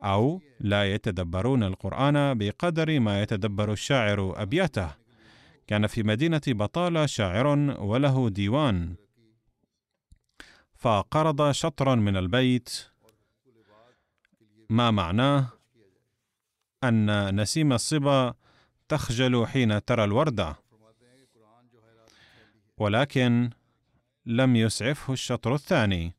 أو 0.00 0.40
لا 0.60 0.94
يتدبرون 0.94 1.62
القرآن 1.62 2.38
بقدر 2.38 3.00
ما 3.00 3.22
يتدبر 3.22 3.72
الشاعر 3.72 4.42
أبياته. 4.42 5.05
كان 5.66 5.86
في 5.86 6.02
مدينة 6.02 6.40
بطالة 6.46 7.06
شاعر 7.06 7.46
وله 7.80 8.28
ديوان. 8.28 8.96
فقرض 10.74 11.50
شطرا 11.50 11.94
من 11.94 12.16
البيت. 12.16 12.86
ما 14.70 14.90
معناه؟ 14.90 15.48
أن 16.84 17.40
نسيم 17.40 17.72
الصبا 17.72 18.34
تخجل 18.88 19.46
حين 19.46 19.84
ترى 19.84 20.04
الورده 20.04 20.56
ولكن 22.78 23.50
لم 24.26 24.56
يسعفه 24.56 25.12
الشطر 25.12 25.54
الثاني. 25.54 26.14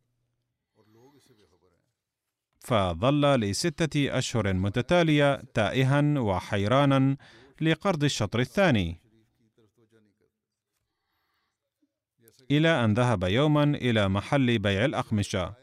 فظل 2.60 3.22
لستة 3.22 4.18
أشهر 4.18 4.54
متتالية 4.54 5.36
تائها 5.54 6.20
وحيرانا 6.20 7.18
لقرض 7.62 8.04
الشطر 8.04 8.40
الثاني. 8.40 9.07
إلى 12.52 12.86
أن 12.86 12.94
ذهب 12.94 13.24
يوما 13.24 13.64
إلى 13.64 14.10
محل 14.10 14.60
بيع 14.60 14.86
الأقمشة. 14.86 15.54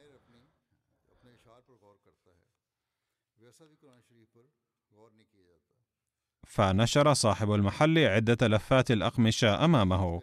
فنشر 6.46 7.14
صاحب 7.14 7.52
المحل 7.52 7.98
عدة 7.98 8.48
لفات 8.48 8.90
الأقمشة 8.90 9.64
أمامه. 9.64 10.20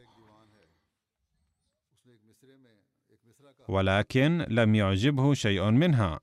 ولكن 3.68 4.46
لم 4.50 4.76
يعجبه 4.76 5.34
شيء 5.34 5.70
منها. 5.70 6.20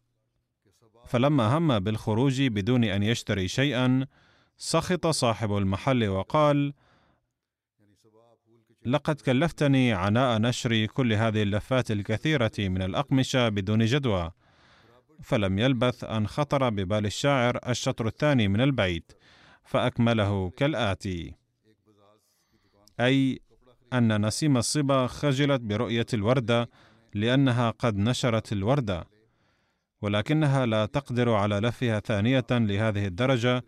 فلما 1.06 1.58
هم 1.58 1.78
بالخروج 1.78 2.42
بدون 2.42 2.84
أن 2.84 3.02
يشتري 3.02 3.48
شيئا 3.48 4.06
سخط 4.56 5.06
صاحب 5.06 5.56
المحل 5.56 6.08
وقال 6.08 6.74
لقد 8.86 9.20
كلفتني 9.20 9.92
عناء 9.92 10.38
نشر 10.38 10.86
كل 10.86 11.12
هذه 11.12 11.42
اللفات 11.42 11.90
الكثيرة 11.90 12.52
من 12.58 12.82
الأقمشة 12.82 13.48
بدون 13.48 13.84
جدوى 13.84 14.30
فلم 15.22 15.58
يلبث 15.58 16.04
أن 16.04 16.26
خطر 16.26 16.70
ببال 16.70 17.06
الشاعر 17.06 17.58
الشطر 17.68 18.06
الثاني 18.06 18.48
من 18.48 18.60
البيت 18.60 19.12
فأكمله 19.64 20.50
كالآتي. 20.50 21.34
أي 23.00 23.40
أن 23.92 24.26
نسيم 24.26 24.56
الصبا 24.56 25.06
خجلت 25.06 25.60
برؤية 25.60 26.06
الوردة 26.14 26.70
لأنها 27.14 27.70
قد 27.70 27.96
نشرت 27.96 28.52
الوردة 28.52 29.04
ولكنها 30.02 30.66
لا 30.66 30.86
تقدر 30.86 31.30
على 31.30 31.60
لفها 31.60 32.00
ثانية 32.00 32.46
لهذه 32.50 33.06
الدرجة 33.06 33.64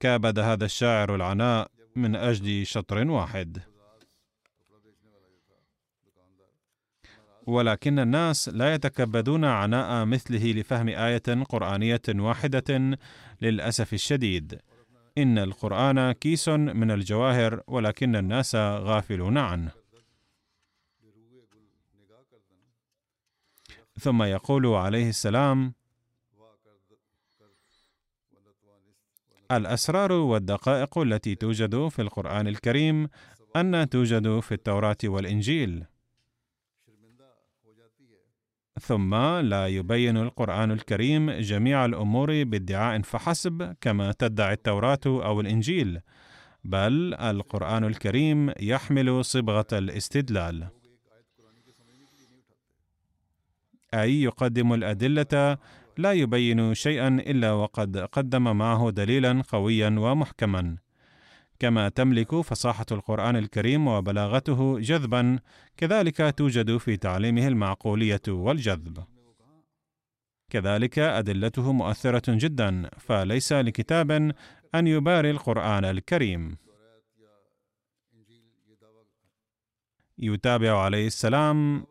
كابد 0.00 0.38
هذا 0.38 0.64
الشاعر 0.64 1.14
العناء 1.14 1.70
من 1.96 2.16
أجل 2.16 2.66
شطر 2.66 3.10
واحد. 3.10 3.69
ولكن 7.50 7.98
الناس 7.98 8.48
لا 8.48 8.74
يتكبدون 8.74 9.44
عناء 9.44 10.04
مثله 10.04 10.52
لفهم 10.52 10.88
آية 10.88 11.44
قرآنية 11.48 12.02
واحدة 12.08 12.98
للأسف 13.42 13.92
الشديد. 13.92 14.60
إن 15.18 15.38
القرآن 15.38 16.12
كيس 16.12 16.48
من 16.48 16.90
الجواهر 16.90 17.62
ولكن 17.66 18.16
الناس 18.16 18.54
غافلون 18.56 19.38
عنه. 19.38 19.70
ثم 24.00 24.22
يقول 24.22 24.66
عليه 24.66 25.08
السلام 25.08 25.74
الأسرار 29.52 30.12
والدقائق 30.12 30.98
التي 30.98 31.34
توجد 31.34 31.88
في 31.88 32.02
القرآن 32.02 32.48
الكريم 32.48 33.08
أن 33.56 33.88
توجد 33.88 34.40
في 34.40 34.52
التوراة 34.54 34.96
والإنجيل. 35.04 35.84
ثم 38.80 39.14
لا 39.40 39.66
يبين 39.66 40.16
القرآن 40.16 40.70
الكريم 40.70 41.30
جميع 41.30 41.84
الأمور 41.84 42.44
بادعاء 42.44 43.02
فحسب 43.02 43.76
كما 43.80 44.12
تدعي 44.12 44.52
التوراة 44.52 45.00
أو 45.06 45.40
الإنجيل 45.40 46.00
بل 46.64 47.14
القرآن 47.14 47.84
الكريم 47.84 48.52
يحمل 48.60 49.24
صبغة 49.24 49.66
الاستدلال. 49.72 50.68
أي 53.94 54.22
يقدم 54.22 54.72
الأدلة 54.74 55.58
لا 55.98 56.12
يبين 56.12 56.74
شيئا 56.74 57.08
إلا 57.08 57.52
وقد 57.52 57.98
قدم 57.98 58.56
معه 58.56 58.90
دليلا 58.90 59.42
قويا 59.48 59.96
ومحكما. 59.98 60.76
كما 61.60 61.88
تملك 61.88 62.40
فصاحة 62.40 62.86
القرآن 62.92 63.36
الكريم 63.36 63.86
وبلاغته 63.88 64.78
جذبا 64.80 65.38
كذلك 65.76 66.34
توجد 66.36 66.76
في 66.76 66.96
تعليمه 66.96 67.48
المعقولية 67.48 68.22
والجذب. 68.28 69.04
كذلك 70.50 70.98
أدلته 70.98 71.72
مؤثرة 71.72 72.22
جدا 72.28 72.90
فليس 72.98 73.52
لكتاب 73.52 74.10
أن 74.74 74.86
يباري 74.86 75.30
القرآن 75.30 75.84
الكريم. 75.84 76.56
يتابع 80.18 80.78
عليه 80.78 81.06
السلام 81.06 81.86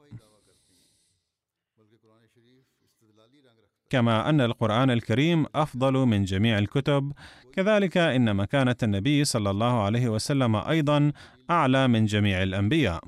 كما 3.90 4.30
أن 4.30 4.42
القرآن 4.42 4.92
الكريم 4.92 5.46
أفضل 5.56 5.94
من 5.94 6.24
جميع 6.24 6.58
الكتب. 6.58 7.12
كذلك 7.54 7.98
إن 7.98 8.36
مكانة 8.36 8.76
النبي 8.84 9.26
صلى 9.26 9.50
الله 9.50 9.84
عليه 9.84 10.10
وسلم 10.10 10.56
أيضا 10.56 11.12
أعلى 11.50 11.88
من 11.88 12.06
جميع 12.06 12.44
الأنبياء. 12.44 13.04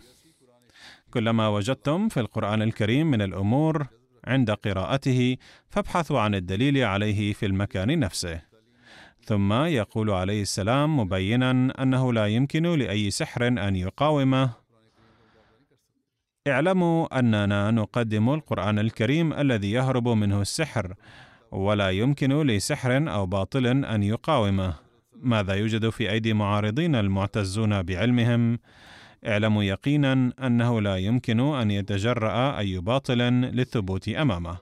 كلما 1.13 1.47
وجدتم 1.47 2.09
في 2.09 2.19
القرآن 2.19 2.61
الكريم 2.61 3.11
من 3.11 3.21
الأمور 3.21 3.87
عند 4.27 4.51
قراءته 4.51 5.37
فابحثوا 5.69 6.19
عن 6.19 6.35
الدليل 6.35 6.83
عليه 6.83 7.33
في 7.33 7.45
المكان 7.45 7.99
نفسه. 7.99 8.41
ثم 9.23 9.53
يقول 9.53 10.09
عليه 10.09 10.41
السلام 10.41 10.99
مبينا 10.99 11.51
أنه 11.83 12.13
لا 12.13 12.27
يمكن 12.27 12.63
لأي 12.63 13.11
سحر 13.11 13.47
أن 13.47 13.75
يقاومه. 13.75 14.60
اعلموا 16.47 17.19
أننا 17.19 17.71
نقدم 17.71 18.29
القرآن 18.33 18.79
الكريم 18.79 19.33
الذي 19.33 19.71
يهرب 19.71 20.07
منه 20.07 20.41
السحر 20.41 20.93
ولا 21.51 21.89
يمكن 21.89 22.41
لسحر 22.47 23.11
أو 23.13 23.25
باطل 23.25 23.85
أن 23.85 24.03
يقاومه. 24.03 24.73
ماذا 25.21 25.53
يوجد 25.53 25.89
في 25.89 26.11
أيدي 26.11 26.33
معارضين 26.33 26.95
المعتزون 26.95 27.81
بعلمهم؟ 27.81 28.59
اعلموا 29.27 29.63
يقينا 29.63 30.33
أنه 30.43 30.81
لا 30.81 30.97
يمكن 30.97 31.39
أن 31.39 31.71
يتجرأ 31.71 32.59
أي 32.59 32.79
باطل 32.79 33.17
للثبوت 33.17 34.09
أمامه. 34.09 34.57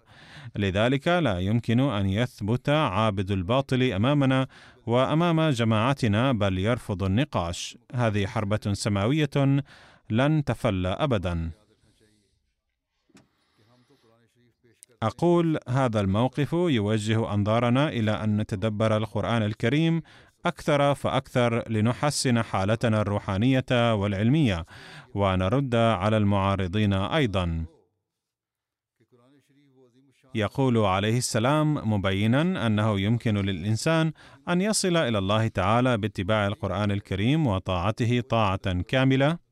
لذلك 0.55 1.07
لا 1.07 1.39
يمكن 1.39 1.79
أن 1.79 2.09
يثبت 2.09 2.69
عابد 2.69 3.31
الباطل 3.31 3.83
أمامنا 3.83 4.47
وأمام 4.85 5.49
جماعتنا 5.49 6.31
بل 6.31 6.57
يرفض 6.57 7.03
النقاش. 7.03 7.77
هذه 7.95 8.25
حربة 8.25 8.73
سماوية 8.73 9.61
لن 10.09 10.43
تفل 10.43 10.85
ابدا. 10.85 11.51
أقول 15.03 15.57
هذا 15.69 16.01
الموقف 16.01 16.53
يوجه 16.53 17.33
أنظارنا 17.33 17.89
إلى 17.89 18.11
أن 18.11 18.37
نتدبر 18.37 18.97
القرآن 18.97 19.43
الكريم 19.43 20.01
أكثر 20.45 20.95
فأكثر 20.95 21.69
لنحسن 21.69 22.41
حالتنا 22.41 23.01
الروحانية 23.01 23.93
والعلمية 23.93 24.65
ونرد 25.15 25.75
على 25.75 26.17
المعارضين 26.17 26.93
أيضا. 26.93 27.65
يقول 30.35 30.77
عليه 30.77 31.17
السلام 31.17 31.93
مبينا 31.93 32.67
أنه 32.67 32.99
يمكن 32.99 33.37
للإنسان 33.37 34.11
أن 34.49 34.61
يصل 34.61 34.97
إلى 34.97 35.17
الله 35.17 35.47
تعالى 35.47 35.97
باتباع 35.97 36.47
القرآن 36.47 36.91
الكريم 36.91 37.47
وطاعته 37.47 38.21
طاعة 38.21 38.81
كاملة. 38.81 39.48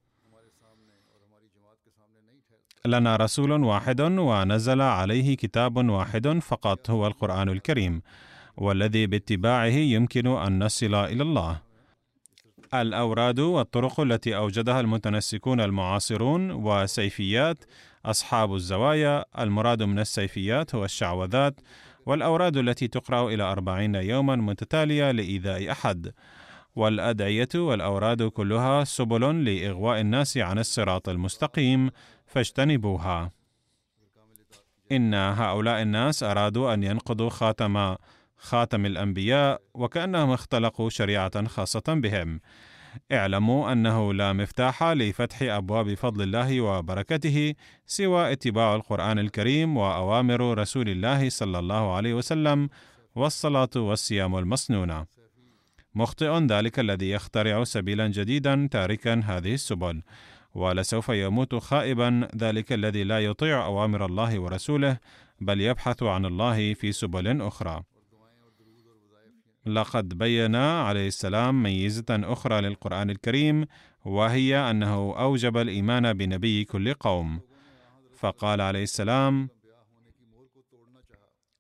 لنا 2.86 3.16
رسول 3.16 3.52
واحد 3.52 4.02
ونزل 4.02 4.82
عليه 4.82 5.36
كتاب 5.36 5.90
واحد 5.90 6.40
فقط 6.40 6.90
هو 6.90 7.08
القرآن 7.08 7.50
الكريم 7.50 8.02
والذي 8.58 9.08
باتباعه 9.08 9.66
يمكن 9.66 10.28
أن 10.28 10.64
نصل 10.64 10.96
إلى 10.96 11.24
الله. 11.24 11.62
الأوراد 12.74 13.40
والطرق 13.40 14.00
التي 14.00 14.36
أوجدها 14.36 14.80
المتنسكون 14.80 15.62
المعاصرون 15.62 16.52
وسيفيات 16.52 17.64
أصحاب 18.06 18.56
الزوايا 18.56 19.26
المراد 19.40 19.84
من 19.84 20.00
السيفيات 20.00 20.76
هو 20.76 20.86
الشعوذات 20.86 21.60
والأوراد 22.06 22.58
التي 22.58 22.88
تقرأ 22.88 23.30
إلى 23.30 23.44
أربعين 23.44 23.96
يوما 23.96 24.36
متتالية 24.36 25.12
لإيذاء 25.12 25.72
أحد. 25.72 26.12
والأدعية 26.76 27.50
والأوراد 27.56 28.24
كلها 28.24 28.84
سبل 28.84 29.46
لإغواء 29.46 30.00
الناس 30.00 30.38
عن 30.38 30.60
الصراط 30.60 31.10
المستقيم 31.10 31.90
فاجتنبوها. 32.28 33.32
إن 34.92 35.14
هؤلاء 35.14 35.82
الناس 35.82 36.24
أرادوا 36.24 36.74
أن 36.74 36.84
ينقضوا 36.84 37.30
خاتم 37.30 37.96
خاتم 38.38 38.86
الأنبياء 38.86 39.62
وكأنهم 39.74 40.32
اختلقوا 40.32 40.90
شريعة 40.90 41.48
خاصة 41.48 41.84
بهم. 41.88 42.40
اعلموا 43.12 43.72
أنه 43.72 44.14
لا 44.14 44.34
مفتاح 44.34 44.84
لفتح 44.84 45.42
أبواب 45.42 45.94
فضل 45.94 46.22
الله 46.22 46.62
وبركته 46.62 47.54
سوى 47.86 48.32
اتباع 48.32 48.76
القرآن 48.76 49.20
الكريم 49.20 49.78
وأوامر 49.78 50.58
رسول 50.58 50.90
الله 50.90 51.30
صلى 51.30 51.60
الله 51.60 51.96
عليه 51.96 52.14
وسلم 52.14 52.70
والصلاة 53.16 53.70
والصيام 53.76 54.38
المسنونه 54.38 55.06
مخطئ 55.96 56.40
ذلك 56.40 56.80
الذي 56.80 57.10
يخترع 57.10 57.64
سبيلا 57.64 58.08
جديدا 58.08 58.68
تاركا 58.72 59.22
هذه 59.26 59.54
السبل. 59.54 60.02
ولسوف 60.58 61.10
يموت 61.10 61.56
خائبا 61.56 62.28
ذلك 62.36 62.74
الذي 62.74 63.04
لا 63.04 63.20
يطيع 63.20 63.66
أوامر 63.66 64.06
الله 64.06 64.40
ورسوله 64.40 64.98
بل 65.42 65.62
يبحث 65.62 66.04
عن 66.04 66.26
الله 66.26 66.74
في 66.74 66.92
سبل 66.92 67.42
أخرى. 67.42 67.84
لقد 69.66 70.18
بين 70.18 70.56
عليه 70.56 71.08
السلام 71.08 71.64
ميزة 71.64 72.06
أخرى 72.10 72.62
للقرآن 72.62 73.10
الكريم 73.10 73.66
وهي 74.06 74.72
أنه 74.72 75.16
أوجب 75.20 75.58
الإيمان 75.58 76.14
بنبي 76.14 76.66
كل 76.66 76.94
قوم. 76.94 77.40
فقال 78.18 78.62
عليه 78.62 78.84
السلام 78.84 79.50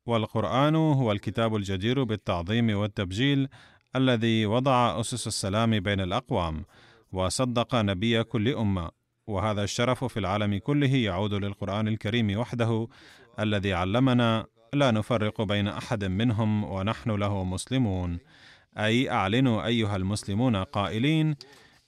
والقرآن 0.05 0.75
هو 0.75 1.11
الكتاب 1.11 1.55
الجدير 1.55 2.03
بالتعظيم 2.03 2.77
والتبجيل 2.77 3.47
الذي 3.95 4.45
وضع 4.45 4.99
أسس 4.99 5.27
السلام 5.27 5.79
بين 5.79 5.99
الأقوام 5.99 6.65
وصدق 7.11 7.75
نبي 7.75 8.23
كل 8.23 8.47
أمة 8.55 8.89
وهذا 9.27 9.63
الشرف 9.63 10.03
في 10.03 10.19
العالم 10.19 10.57
كله 10.57 10.95
يعود 10.95 11.33
للقرآن 11.33 11.87
الكريم 11.87 12.37
وحده 12.37 12.87
الذي 13.39 13.73
علمنا 13.73 14.45
لا 14.73 14.91
نفرق 14.91 15.41
بين 15.41 15.67
أحد 15.67 16.03
منهم 16.03 16.63
ونحن 16.63 17.11
له 17.11 17.43
مسلمون. 17.43 18.19
أي 18.77 19.09
أعلنوا 19.09 19.65
أيها 19.65 19.95
المسلمون 19.95 20.55
قائلين 20.55 21.35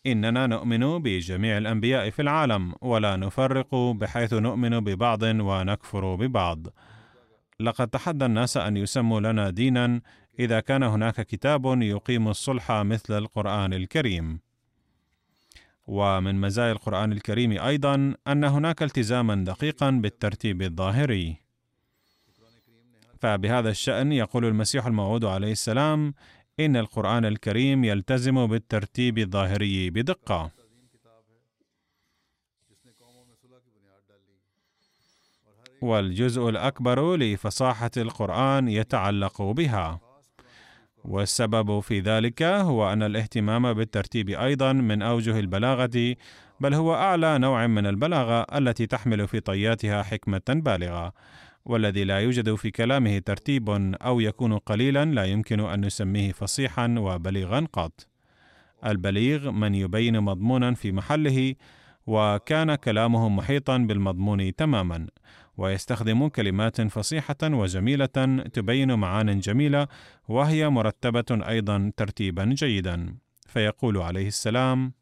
إننا 0.05 0.47
نؤمن 0.47 0.99
بجميع 0.99 1.57
الأنبياء 1.57 2.09
في 2.09 2.21
العالم 2.21 2.73
ولا 2.81 3.15
نفرق 3.15 3.75
بحيث 3.75 4.33
نؤمن 4.33 4.79
ببعض 4.79 5.23
ونكفر 5.23 6.15
ببعض. 6.15 6.67
لقد 7.59 7.87
تحدى 7.87 8.25
الناس 8.25 8.57
أن 8.57 8.77
يسموا 8.77 9.19
لنا 9.19 9.49
دينا 9.49 10.01
إذا 10.39 10.59
كان 10.59 10.83
هناك 10.83 11.21
كتاب 11.21 11.81
يقيم 11.81 12.27
الصلح 12.27 12.71
مثل 12.71 13.17
القرآن 13.17 13.73
الكريم. 13.73 14.39
ومن 15.89 16.35
مزايا 16.35 16.71
القرآن 16.71 17.11
الكريم 17.11 17.51
أيضا 17.51 18.15
أن 18.27 18.43
هناك 18.43 18.83
التزاما 18.83 19.35
دقيقا 19.35 19.89
بالترتيب 19.89 20.61
الظاهري 20.61 21.37
فبهذا 23.19 23.69
الشأن 23.69 24.11
يقول 24.11 24.45
المسيح 24.45 24.85
الموعود 24.85 25.25
عليه 25.25 25.51
السلام 25.51 26.13
إن 26.59 26.75
القرآن 26.75 27.25
الكريم 27.25 27.83
يلتزم 27.83 28.47
بالترتيب 28.47 29.17
الظاهري 29.17 29.89
بدقة. 29.89 30.51
والجزء 35.81 36.49
الأكبر 36.49 37.15
لفصاحة 37.15 37.91
القرآن 37.97 38.67
يتعلق 38.67 39.41
بها. 39.41 40.08
والسبب 41.05 41.79
في 41.79 41.99
ذلك 41.99 42.43
هو 42.43 42.93
أن 42.93 43.03
الاهتمام 43.03 43.73
بالترتيب 43.73 44.29
أيضا 44.29 44.73
من 44.73 45.01
أوجه 45.01 45.39
البلاغة 45.39 46.15
بل 46.59 46.73
هو 46.73 46.95
أعلى 46.95 47.37
نوع 47.37 47.67
من 47.67 47.85
البلاغة 47.85 48.45
التي 48.57 48.87
تحمل 48.87 49.27
في 49.27 49.39
طياتها 49.39 50.03
حكمة 50.03 50.41
بالغة. 50.49 51.13
والذي 51.65 52.03
لا 52.03 52.19
يوجد 52.19 52.55
في 52.55 52.71
كلامه 52.71 53.19
ترتيب 53.19 53.69
أو 54.01 54.19
يكون 54.19 54.57
قليلا 54.57 55.05
لا 55.05 55.25
يمكن 55.25 55.59
أن 55.59 55.85
نسميه 55.85 56.31
فصيحا 56.31 56.95
وبليغا 56.97 57.67
قط 57.73 58.07
البليغ 58.85 59.51
من 59.51 59.75
يبين 59.75 60.19
مضمونا 60.19 60.73
في 60.73 60.91
محله 60.91 61.55
وكان 62.07 62.75
كلامه 62.75 63.29
محيطا 63.29 63.77
بالمضمون 63.77 64.55
تماما 64.55 65.07
ويستخدم 65.59 66.27
كلمات 66.27 66.81
فصيحة 66.81 67.37
وجميلة 67.43 68.05
تبين 68.53 68.93
معان 68.93 69.39
جميلة 69.39 69.87
وهي 70.27 70.69
مرتبة 70.69 71.49
أيضا 71.49 71.91
ترتيبا 71.97 72.45
جيدا. 72.45 73.15
فيقول 73.47 73.97
عليه 73.97 74.27
السلام 74.27 74.93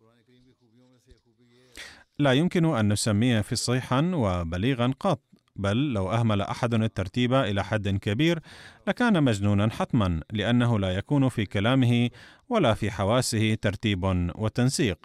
لا 2.20 2.34
يمكن 2.34 2.65
أن 2.65 2.93
نسميه 2.93 3.41
فصيحا 3.41 4.12
وبليغا 4.15 4.93
قط 5.00 5.22
بل 5.56 5.93
لو 5.93 6.12
أهمل 6.12 6.41
أحد 6.41 6.74
الترتيب 6.74 7.34
إلى 7.34 7.63
حد 7.63 7.89
كبير 7.89 8.39
لكان 8.88 9.24
مجنونا 9.24 9.70
حتما 9.70 10.22
لأنه 10.32 10.80
لا 10.80 10.91
يكون 10.91 11.30
في 11.30 11.46
كلامه 11.46 12.10
ولا 12.50 12.74
في 12.74 12.91
حواسه 12.91 13.54
ترتيب 13.54 14.04
وتنسيق. 14.36 14.98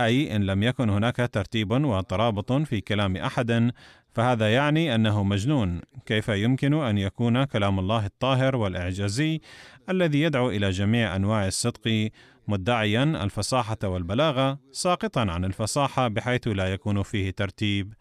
أي 0.00 0.36
إن 0.36 0.42
لم 0.46 0.62
يكن 0.62 0.90
هناك 0.90 1.16
ترتيب 1.16 1.70
وترابط 1.70 2.52
في 2.52 2.80
كلام 2.80 3.16
أحد 3.16 3.72
فهذا 4.14 4.54
يعني 4.54 4.94
أنه 4.94 5.24
مجنون. 5.24 5.80
كيف 6.06 6.28
يمكن 6.28 6.74
أن 6.74 6.98
يكون 6.98 7.44
كلام 7.44 7.78
الله 7.78 8.06
الطاهر 8.06 8.56
والإعجازي 8.56 9.40
الذي 9.88 10.20
يدعو 10.20 10.50
إلى 10.50 10.70
جميع 10.70 11.16
أنواع 11.16 11.46
الصدق 11.46 12.10
مدعيا 12.48 13.02
الفصاحة 13.02 13.78
والبلاغة 13.84 14.58
ساقطا 14.72 15.20
عن 15.20 15.44
الفصاحة 15.44 16.08
بحيث 16.08 16.48
لا 16.48 16.72
يكون 16.72 17.02
فيه 17.02 17.30
ترتيب؟ 17.30 17.94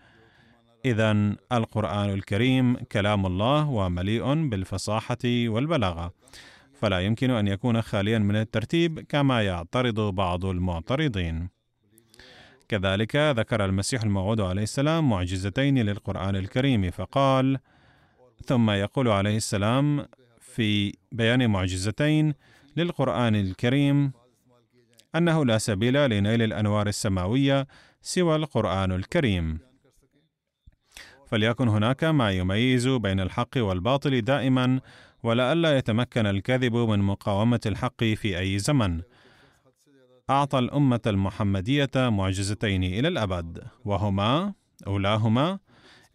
إذا 0.86 1.36
القرآن 1.52 2.10
الكريم 2.10 2.76
كلام 2.76 3.26
الله 3.26 3.70
ومليء 3.70 4.50
بالفصاحة 4.50 5.18
والبلاغة، 5.26 6.14
فلا 6.74 7.00
يمكن 7.00 7.32
أن 7.32 7.48
يكون 7.48 7.82
خاليا 7.82 8.20
من 8.20 8.36
الترتيب 8.36 9.00
كما 9.00 9.42
يعترض 9.42 10.00
بعض 10.00 10.46
المعترضين. 10.46 11.50
كذلك 12.74 13.16
ذكر 13.16 13.66
المسيح 13.66 14.04
الموعود 14.04 14.42
عليه 14.42 14.64
السلام 14.64 15.10
معجزتين 15.10 15.80
للقرآن 15.80 16.36
الكريم 16.36 16.92
فقال: 16.92 17.60
ثم 18.46 18.70
يقول 18.70 19.08
عليه 19.08 19.38
السلام 19.38 20.06
في 20.40 20.94
بيان 21.12 21.50
معجزتين 21.50 22.34
للقرآن 22.78 23.36
الكريم 23.36 24.12
أنه 25.16 25.46
لا 25.46 25.58
سبيل 25.58 26.10
لنيل 26.10 26.42
الأنوار 26.42 26.88
السماوية 26.88 27.68
سوى 28.02 28.36
القرآن 28.36 28.92
الكريم. 28.92 29.60
فليكن 31.28 31.68
هناك 31.68 32.04
ما 32.04 32.32
يميز 32.32 32.88
بين 32.88 33.20
الحق 33.20 33.58
والباطل 33.58 34.22
دائما 34.22 34.80
ولئلا 35.24 35.78
يتمكن 35.78 36.26
الكذب 36.26 36.76
من 36.76 37.00
مقاومة 37.00 37.62
الحق 37.66 38.04
في 38.04 38.40
أي 38.40 38.60
زمن 38.60 39.02
أعطى 40.30 40.60
الأمة 40.60 41.02
المحمدية 41.08 41.92
معجزتين 41.96 42.84
إلى 42.84 43.08
الأبد 43.08 43.64
وهما 43.86 44.54
أولاهما 44.88 45.60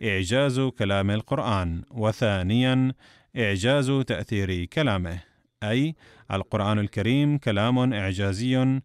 إعجاز 0.03 0.61
كلام 0.61 1.11
القرآن 1.11 1.83
وثانيا 1.90 2.92
إعجاز 3.37 3.90
تأثير 4.07 4.64
كلامه 4.64 5.21
أي 5.62 5.94
القرآن 6.33 6.79
الكريم 6.79 7.38
كلام 7.38 7.92
إعجازي. 7.92 8.81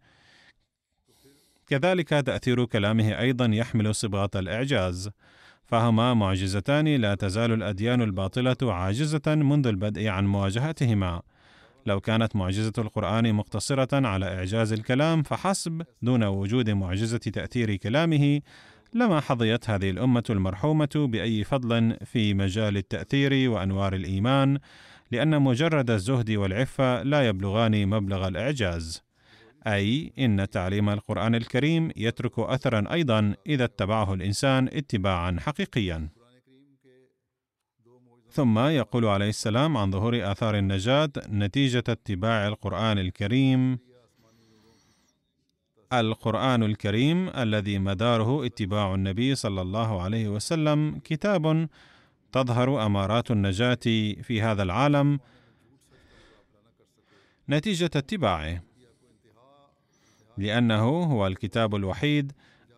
كذلك 1.68 2.10
تأثير 2.10 2.66
كلامه 2.66 3.20
أيضا 3.20 3.46
يحمل 3.46 3.96
صبغة 3.96 4.30
الإعجاز 4.36 5.10
فهما 5.66 6.14
معجزتان 6.14 6.88
لا 6.88 7.16
تزال 7.16 7.52
الأديان 7.52 8.02
الباطلة 8.02 8.74
عاجزة 8.74 9.36
منذ 9.36 9.68
البدء 9.68 10.08
عن 10.08 10.28
مواجهتهما. 10.28 11.22
لو 11.86 12.00
كانت 12.00 12.36
معجزة 12.36 12.74
القرآن 12.78 13.34
مقتصرة 13.34 14.08
على 14.08 14.26
إعجاز 14.26 14.74
الكلام 14.74 15.24
فحسب 15.24 15.82
دون 16.02 16.24
وجود 16.24 16.70
معجزة 16.70 17.18
تأثير 17.18 17.76
كلامه 17.76 18.42
لما 18.94 19.20
حظيت 19.20 19.70
هذه 19.70 19.90
الأمة 19.90 20.24
المرحومة 20.30 20.90
بأي 20.96 21.44
فضل 21.44 21.98
في 22.06 22.34
مجال 22.34 22.78
التأثير 22.78 23.50
وأنوار 23.50 23.94
الإيمان 23.94 24.60
لأن 25.12 25.42
مجرد 25.42 25.90
الزهد 25.92 26.32
والعفة 26.32 27.04
لا 27.04 27.28
يبلغان 27.28 27.88
مبلغ 27.88 28.28
الإعجاز. 28.28 29.04
أي 29.68 30.14
إن 30.20 30.50
تعليم 30.50 30.90
القرآن 30.90 31.36
الكريم 31.36 31.92
يترك 31.96 32.40
أثرا 32.40 32.94
أيضا 32.94 33.36
إذا 33.48 33.64
اتبعه 33.64 34.14
الإنسان 34.14 34.68
اتباعا 34.68 35.38
حقيقيا. 35.40 36.10
ثم 38.34 38.60
يقول 38.60 39.06
عليه 39.06 39.30
السلام 39.30 39.78
عن 39.78 39.92
ظهور 39.92 40.32
آثار 40.32 40.58
النجاة 40.58 41.10
نتيجة 41.30 41.84
اتباع 41.90 42.48
القرآن 42.48 43.00
الكريم. 43.00 43.80
القرآن 45.94 46.64
الكريم 46.64 47.30
الذي 47.30 47.80
مداره 47.80 48.46
اتباع 48.46 48.96
النبي 48.96 49.36
صلى 49.36 49.62
الله 49.62 50.02
عليه 50.02 50.30
وسلم 50.30 51.00
كتاب 51.04 51.70
تظهر 52.32 52.86
أمارات 52.86 53.32
النجاة 53.32 53.80
في 54.24 54.42
هذا 54.42 54.64
العالم 54.64 55.20
نتيجة 57.50 57.92
اتباعه 57.96 58.62
لأنه 60.38 61.04
هو 61.04 61.28
الكتاب 61.28 61.76
الوحيد 61.76 62.32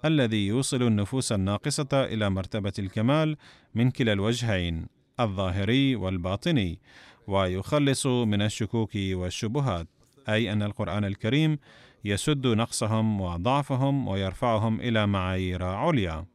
الذي 0.06 0.48
يوصل 0.48 0.84
النفوس 0.84 1.32
الناقصة 1.32 1.88
إلى 1.94 2.30
مرتبة 2.30 2.74
الكمال 2.80 3.38
من 3.76 3.92
كلا 3.92 4.14
الوجهين. 4.14 4.95
الظاهري 5.20 5.96
والباطني 5.96 6.80
ويخلص 7.28 8.06
من 8.06 8.42
الشكوك 8.42 8.92
والشبهات 8.96 9.88
أي 10.30 10.52
أن 10.52 10.64
القرآن 10.64 11.06
الكريم 11.06 11.58
يسد 12.06 12.48
نقصهم 12.48 13.22
وضعفهم 13.22 14.08
ويرفعهم 14.08 14.80
إلى 14.80 15.08
معايير 15.08 15.64
عليا. 15.64 16.26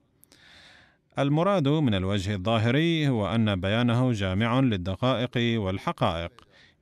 المراد 1.18 1.68
من 1.68 1.94
الوجه 1.94 2.34
الظاهري 2.34 3.08
هو 3.08 3.34
أن 3.34 3.60
بيانه 3.60 4.12
جامع 4.12 4.60
للدقائق 4.60 5.60
والحقائق 5.60 6.32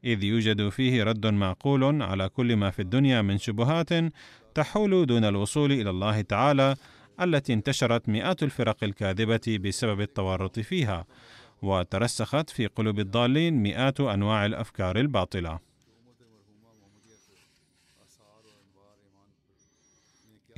إذ 0.05 0.25
يوجد 0.25 0.69
فيه 0.69 1.05
رد 1.05 1.27
معقول 1.27 2.03
على 2.03 2.29
كل 2.29 2.57
ما 2.57 2.71
في 2.71 2.83
الدنيا 2.83 3.23
من 3.23 3.39
شبهات 3.39 3.89
تحول 4.55 5.07
دون 5.07 5.25
الوصول 5.25 5.73
إلى 5.73 5.91
الله 5.91 6.21
تعالى 6.21 6.77
التي 7.21 7.53
انتشرت 7.53 8.09
مئات 8.09 8.43
الفرق 8.43 8.85
الكاذبة 8.85 9.59
بسبب 9.65 10.01
التورط 10.01 10.61
فيها. 10.61 11.07
وترسخت 11.63 12.51
في 12.51 12.67
قلوب 12.67 12.99
الضالين 12.99 13.63
مئات 13.63 14.01
أنواع 14.01 14.47
الأفكار 14.47 14.99
الباطلة 14.99 15.69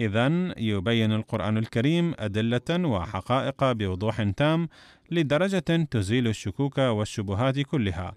إذا 0.00 0.54
يبين 0.58 1.12
القرآن 1.12 1.58
الكريم 1.58 2.14
أدلة 2.18 2.88
وحقائق 2.88 3.72
بوضوح 3.72 4.22
تام 4.22 4.68
لدرجة 5.10 5.88
تزيل 5.90 6.28
الشكوك 6.28 6.78
والشبهات 6.78 7.58
كلها، 7.58 8.14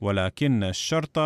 ولكن 0.00 0.64
الشرط 0.64 1.18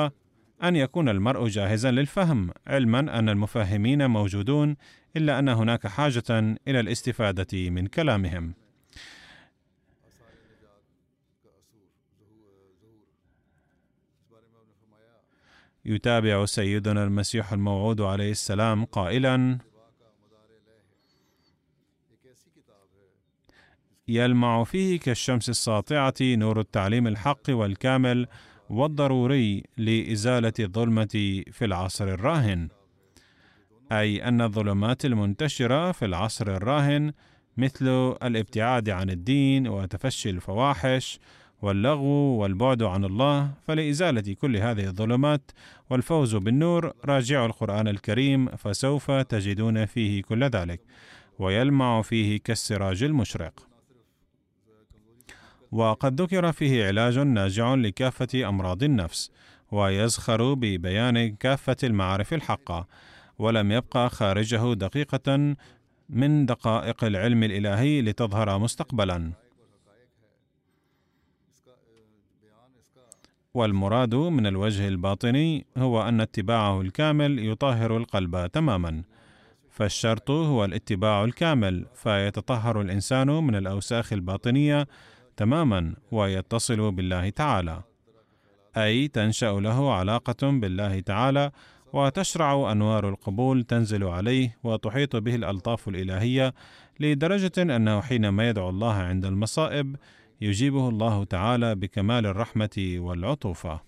أن 0.63 0.77
يكون 0.77 1.09
المرء 1.09 1.49
جاهزا 1.49 1.91
للفهم، 1.91 2.51
علما 2.67 3.19
أن 3.19 3.29
المفهمين 3.29 4.11
موجودون، 4.11 4.77
إلا 5.17 5.39
أن 5.39 5.49
هناك 5.49 5.87
حاجة 5.87 6.57
إلى 6.69 6.81
الاستفادة 6.81 7.71
من 7.71 7.87
كلامهم. 7.87 8.55
يتابع 15.85 16.45
سيدنا 16.45 17.05
المسيح 17.05 17.53
الموعود 17.53 18.01
عليه 18.01 18.31
السلام 18.31 18.85
قائلا: 18.85 19.59
يلمع 24.09 24.65
فيه 24.65 25.01
كالشمس 25.01 25.49
الساطعة 25.49 26.15
نور 26.21 26.61
التعليم 26.61 27.07
الحق 27.07 27.43
والكامل 27.49 28.27
والضروري 28.71 29.65
لإزالة 29.77 30.53
الظلمة 30.61 31.43
في 31.53 31.65
العصر 31.65 32.09
الراهن، 32.09 32.69
أي 33.93 34.25
أن 34.25 34.41
الظلمات 34.41 35.05
المنتشرة 35.05 35.93
في 35.93 36.05
العصر 36.05 36.57
الراهن 36.57 37.13
مثل 37.57 37.89
الابتعاد 38.23 38.91
عن 38.91 39.11
الدين 39.11 39.69
وتفشي 39.69 40.31
الفواحش 40.31 41.21
واللغو 41.63 42.39
والبعد 42.39 42.83
عن 42.83 43.05
الله 43.05 43.51
فلإزالة 43.67 44.35
كل 44.35 44.57
هذه 44.57 44.85
الظلمات 44.87 45.51
والفوز 45.91 46.37
بالنور 46.37 46.93
راجعوا 47.05 47.47
القرآن 47.47 47.89
الكريم 47.89 48.49
فسوف 48.57 49.11
تجدون 49.11 49.87
فيه 49.87 50.23
كل 50.23 50.45
ذلك 50.45 50.81
ويلمع 51.39 52.03
فيه 52.03 52.41
كالسراج 52.45 53.03
المشرق 53.03 53.71
وقد 55.73 56.21
ذكر 56.21 56.53
فيه 56.53 56.87
علاج 56.87 57.19
ناجع 57.19 57.75
لكافة 57.75 58.49
أمراض 58.49 58.83
النفس، 58.83 59.31
ويزخر 59.73 60.55
ببيان 60.55 61.37
كافة 61.37 61.77
المعارف 61.85 62.35
الحقة، 62.35 62.87
ولم 63.39 63.73
يبقى 63.73 64.11
خارجه 64.11 64.75
دقيقة 64.75 65.57
من 66.09 66.47
دقائق 66.47 67.05
العلم 67.05 67.43
الإلهي 67.43 68.03
لتظهر 68.03 68.59
مستقبلا. 68.59 69.33
والمراد 73.55 74.15
من 74.15 74.47
الوجه 74.47 74.89
الباطني 74.89 75.67
هو 75.79 76.03
أن 76.09 76.21
اتباعه 76.21 76.81
الكامل 76.81 77.39
يطهر 77.39 77.97
القلب 77.97 78.47
تماما. 78.47 79.03
فالشرط 79.71 80.31
هو 80.31 80.65
الاتباع 80.65 81.25
الكامل 81.25 81.87
فيتطهر 81.95 82.81
الإنسان 82.81 83.27
من 83.27 83.55
الأوساخ 83.55 84.13
الباطنية 84.13 84.87
تماما 85.37 85.95
ويتصل 86.13 86.93
بالله 86.93 87.29
تعالى 87.31 87.83
أي 88.77 89.09
تنشأ 89.09 89.47
له 89.47 89.95
علاقة 89.95 90.51
بالله 90.51 91.01
تعالى 91.01 91.51
وتشرع 91.93 92.73
أنوار 92.73 93.09
القبول 93.09 93.63
تنزل 93.63 94.05
عليه 94.05 94.57
وتحيط 94.65 95.17
به 95.17 95.35
الألطاف 95.35 95.89
الإلهية 95.89 96.55
لدرجة 97.01 97.53
أنه 97.77 98.01
حينما 98.01 98.49
يدعو 98.49 98.69
الله 98.69 98.95
عند 98.95 99.25
المصائب 99.25 99.97
يجيبه 100.41 100.89
الله 100.89 101.25
تعالى 101.25 101.75
بكمال 101.75 102.27
الرحمة 102.27 102.95
والعطوفه 102.97 103.81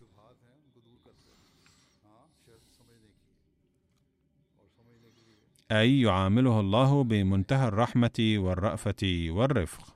أي 5.72 6.00
يعامله 6.00 6.60
الله 6.60 7.04
بمنتهى 7.04 7.68
الرحمة 7.68 8.34
والرأفة 8.36 9.26
والرفق. 9.28 9.94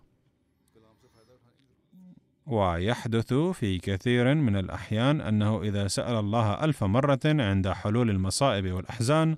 ويحدث 2.46 3.34
في 3.34 3.78
كثير 3.78 4.34
من 4.34 4.56
الأحيان 4.56 5.20
أنه 5.20 5.62
إذا 5.62 5.88
سأل 5.88 6.14
الله 6.14 6.64
ألف 6.64 6.84
مرة 6.84 7.20
عند 7.24 7.68
حلول 7.68 8.10
المصائب 8.10 8.72
والأحزان 8.72 9.36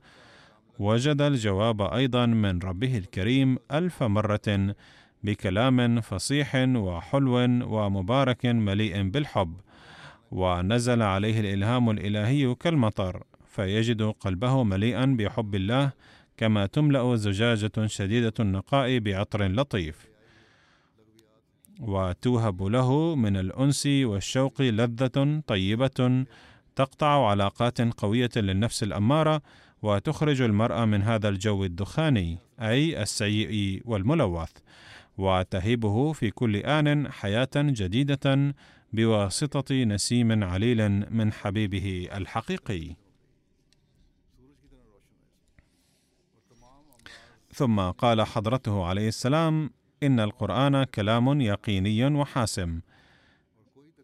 وجد 0.79 1.21
الجواب 1.21 1.83
أيضا 1.83 2.27
من 2.27 2.59
ربه 2.59 2.99
الكريم 2.99 3.59
ألف 3.73 4.03
مرة 4.03 4.75
بكلام 5.23 6.01
فصيح 6.01 6.55
وحلو 6.57 7.35
ومبارك 7.75 8.47
مليء 8.47 9.03
بالحب. 9.03 9.55
ونزل 10.31 11.03
عليه 11.03 11.41
الإلهام 11.41 11.91
الإلهي 11.91 12.55
كالمطر 12.55 13.23
فيجد 13.47 14.03
قلبه 14.03 14.63
مليئا 14.63 15.05
بحب 15.19 15.55
الله 15.55 15.93
كما 16.37 16.67
تملأ 16.67 17.17
زجاجة 17.17 17.87
شديدة 17.87 18.35
النقاء 18.41 18.99
بعطر 18.99 19.49
لطيف. 19.49 20.09
وتوهب 21.81 22.63
له 22.63 23.15
من 23.15 23.37
الأنس 23.37 23.87
والشوق 23.87 24.63
لذة 24.63 25.43
طيبة 25.47 26.25
تقطع 26.77 27.29
علاقات 27.31 27.81
قوية 27.81 28.31
للنفس 28.37 28.83
الأمارة 28.83 29.43
وتخرج 29.83 30.43
المرء 30.43 30.85
من 30.85 31.03
هذا 31.03 31.29
الجو 31.29 31.65
الدخاني 31.65 32.39
أي 32.61 33.03
السيء 33.03 33.83
والملوث. 33.85 34.51
وتهيبه 35.19 36.13
في 36.13 36.31
كل 36.31 36.57
آن 36.57 37.13
حياة 37.13 37.51
جديدة 37.57 38.55
بواسطة 38.93 39.75
نسيم 39.75 40.45
عليل 40.45 40.89
من 41.15 41.33
حبيبه 41.33 42.09
الحقيقي. 42.17 42.97
ثم 47.53 47.81
قال 47.81 48.23
حضرته 48.23 48.85
عليه 48.85 49.09
السلام 49.09 49.71
إن 50.03 50.21
القرآن 50.21 50.85
كلام 50.85 51.41
يقيني 51.41 52.07
وحاسم. 52.07 52.81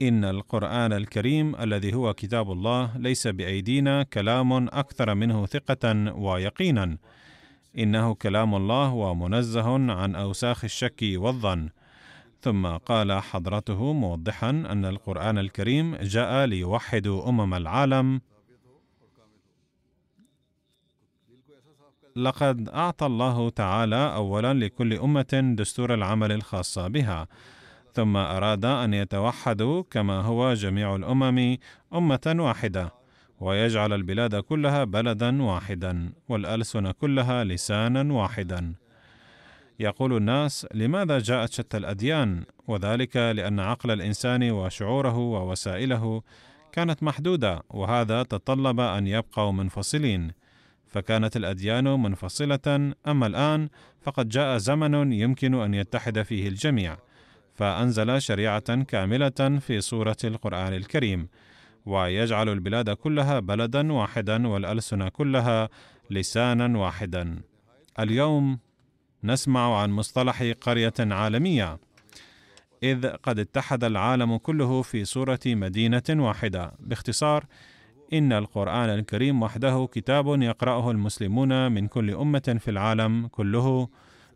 إن 0.03 0.25
القرآن 0.25 0.93
الكريم 0.93 1.57
الذي 1.57 1.95
هو 1.95 2.15
كتاب 2.15 2.53
الله 2.53 2.99
ليس 2.99 3.27
بأيدينا 3.27 4.03
كلام 4.03 4.53
أكثر 4.53 5.15
منه 5.15 5.47
ثقة 5.47 6.15
ويقينا. 6.17 6.99
إنه 7.79 8.15
كلام 8.15 8.55
الله 8.55 8.93
ومنزه 8.93 9.93
عن 9.93 10.15
أوساخ 10.15 10.65
الشك 10.65 11.01
والظن. 11.03 11.69
ثم 12.41 12.67
قال 12.67 13.13
حضرته 13.13 13.93
موضحا 13.93 14.51
أن 14.51 14.85
القرآن 14.85 15.39
الكريم 15.39 15.97
جاء 15.97 16.45
ليوحد 16.47 17.07
أمم 17.07 17.55
العالم. 17.55 18.21
لقد 22.17 22.69
أعطى 22.69 23.07
الله 23.07 23.51
تعالى 23.51 24.15
اولا 24.15 24.55
لكل 24.55 24.93
أمة 24.93 25.55
دستور 25.59 25.95
العمل 25.95 26.33
الخاص 26.33 26.79
بها 26.79 27.29
ثم 27.95 28.17
أراد 28.17 28.65
أن 28.65 28.95
يتوحدوا 28.95 29.83
كما 29.91 30.21
هو 30.21 30.55
جميع 30.55 30.97
الأمم 30.97 31.57
أمة 31.95 32.35
واحدة. 32.39 33.04
ويجعل 33.45 33.93
البلاد 33.93 34.37
كلها 34.37 34.85
بلدا 34.85 35.43
واحدا 35.43 36.13
والألسن 36.29 36.91
كلها 36.91 37.45
لسانا 37.45 38.13
واحدا. 38.13 38.75
يقول 39.81 40.17
الناس 40.17 40.67
لماذا 40.75 41.19
جاءت 41.19 41.53
شتى 41.53 41.77
الأديان؟ 41.77 42.45
وذلك 42.69 43.17
لأن 43.17 43.61
عقل 43.61 43.91
الإنسان 43.91 44.51
وشعوره 44.51 45.19
ووسائله 45.19 46.23
كانت 46.73 47.03
محدودة 47.03 47.63
وهذا 47.71 48.23
تطلب 48.23 48.81
أن 48.81 49.07
يبقوا 49.07 49.53
منفصلين. 49.53 50.33
فكانت 50.87 51.37
الأديان 51.37 51.85
منفصلة 52.03 52.95
أما 53.07 53.27
الآن 53.27 53.69
فقد 54.03 54.29
جاء 54.29 54.59
زمن 54.59 55.13
يمكن 55.13 55.55
أن 55.55 55.75
يتحد 55.75 56.23
فيه 56.23 56.49
الجميع. 56.49 56.97
فأنزل 57.55 58.23
شريعة 58.23 58.83
كاملة 58.83 59.59
في 59.61 59.81
سورة 59.81 60.17
القرآن 60.25 60.73
الكريم. 60.75 61.29
ويجعل 61.87 62.49
البلاد 62.49 62.91
كلها 62.91 63.41
بلدا 63.41 63.93
واحدا 63.93 64.49
والألسن 64.49 65.09
كلها 65.09 65.69
لسانا 66.11 66.79
واحدا. 66.79 67.43
اليوم 67.99 68.59
نسمع 69.25 69.81
عن 69.81 69.91
مصطلح 69.91 70.43
قرية 70.61 70.95
عالمية 71.01 71.79
إذ 72.83 73.07
قد 73.09 73.39
اتحد 73.39 73.85
العالم 73.85 74.37
كله 74.37 74.83
في 74.83 75.05
صورة 75.05 75.41
مدينة 75.47 76.03
واحدة. 76.11 76.73
باختصار 76.81 77.45
إن 78.13 78.33
القرآن 78.33 78.91
الكريم 78.91 79.43
وحده 79.43 79.89
كتاب 79.93 80.43
يقرأه 80.43 80.91
المسلمون 80.91 81.73
من 81.73 81.87
كل 81.87 82.11
أمة 82.11 82.57
في 82.61 82.71
العالم 82.71 83.27
كله 83.27 83.89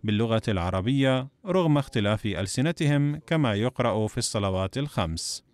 باللغة 0.04 0.42
العربية 0.48 1.28
رغم 1.46 1.78
اختلاف 1.78 2.26
ألسنتهم 2.26 3.16
كما 3.16 3.54
يقرأ 3.54 4.06
في 4.06 4.18
الصلوات 4.18 4.78
الخمس. 4.78 5.47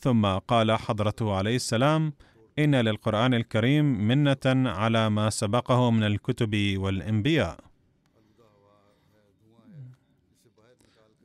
ثم 0.00 0.26
قال 0.26 0.72
حضرته 0.72 1.34
عليه 1.34 1.56
السلام 1.56 2.12
إن 2.58 2.74
للقرآن 2.74 3.34
الكريم 3.34 3.84
منة 4.08 4.70
على 4.70 5.10
ما 5.10 5.30
سبقه 5.30 5.90
من 5.90 6.02
الكتب 6.02 6.74
والأنبياء. 6.76 7.58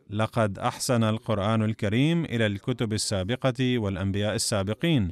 لقد 0.09 0.59
أحسن 0.59 1.03
القرآن 1.03 1.63
الكريم 1.63 2.25
إلى 2.25 2.45
الكتب 2.45 2.93
السابقة 2.93 3.79
والأنبياء 3.79 4.35
السابقين 4.35 5.11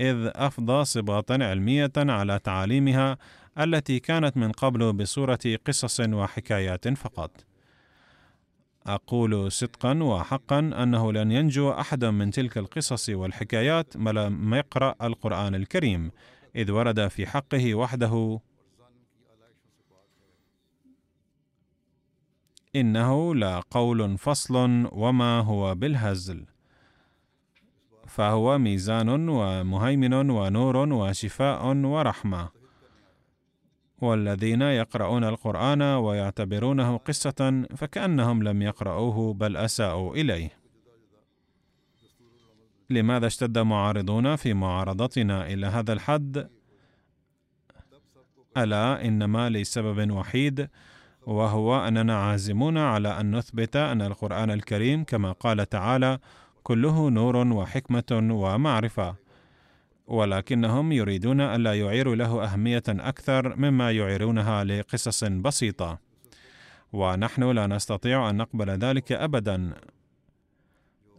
إذ 0.00 0.30
أفضى 0.34 0.84
صبغه 0.84 1.24
علمية 1.30 1.92
على 1.96 2.38
تعاليمها 2.38 3.18
التي 3.58 3.98
كانت 4.00 4.36
من 4.36 4.52
قبل 4.52 4.92
بصورة 4.92 5.38
قصص 5.66 6.00
وحكايات 6.00 6.88
فقط. 6.88 7.47
أقول 8.94 9.52
صدقا 9.52 10.02
وحقا 10.02 10.58
أنه 10.58 11.12
لن 11.12 11.32
ينجو 11.32 11.70
أحد 11.70 12.04
من 12.04 12.30
تلك 12.30 12.58
القصص 12.58 13.08
والحكايات 13.08 13.96
ما 13.96 14.10
لم 14.10 14.54
يقرأ 14.54 14.94
القرآن 15.02 15.54
الكريم 15.54 16.10
إذ 16.56 16.70
ورد 16.70 17.08
في 17.08 17.26
حقه 17.26 17.74
وحده 17.74 18.40
إنه 22.76 23.34
لا 23.34 23.60
قول 23.70 24.18
فصل 24.18 24.88
وما 24.92 25.40
هو 25.40 25.74
بالهزل 25.74 26.46
فهو 28.06 28.58
ميزان 28.58 29.28
ومهيمن 29.28 30.30
ونور 30.30 30.76
وشفاء 30.76 31.76
ورحمة. 31.76 32.57
والذين 34.00 34.62
يقرؤون 34.62 35.24
القرآن 35.24 35.82
ويعتبرونه 35.82 36.96
قصة 36.96 37.64
فكأنهم 37.76 38.42
لم 38.42 38.62
يقرؤوه 38.62 39.34
بل 39.34 39.56
أساءوا 39.56 40.14
إليه. 40.14 40.58
لماذا 42.90 43.26
اشتد 43.26 43.58
معارضون 43.58 44.36
في 44.36 44.54
معارضتنا 44.54 45.46
إلى 45.46 45.66
هذا 45.66 45.92
الحد؟ 45.92 46.48
ألا 48.56 49.04
إنما 49.04 49.50
لسبب 49.50 50.10
وحيد 50.10 50.68
وهو 51.26 51.88
أننا 51.88 52.16
عازمون 52.16 52.78
على 52.78 53.20
أن 53.20 53.36
نثبت 53.36 53.76
أن 53.76 54.02
القرآن 54.02 54.50
الكريم 54.50 55.04
كما 55.04 55.32
قال 55.32 55.68
تعالى 55.68 56.18
كله 56.62 57.10
نور 57.10 57.36
وحكمة 57.36 58.28
ومعرفة 58.32 59.16
ولكنهم 60.08 60.92
يريدون 60.92 61.40
ألا 61.40 61.74
يعيروا 61.74 62.14
له 62.14 62.44
أهمية 62.44 62.82
أكثر 62.88 63.56
مما 63.56 63.90
يعيرونها 63.90 64.64
لقصص 64.64 65.24
بسيطة. 65.24 65.98
ونحن 66.92 67.50
لا 67.50 67.66
نستطيع 67.66 68.30
أن 68.30 68.36
نقبل 68.36 68.70
ذلك 68.70 69.12
أبدا. 69.12 69.72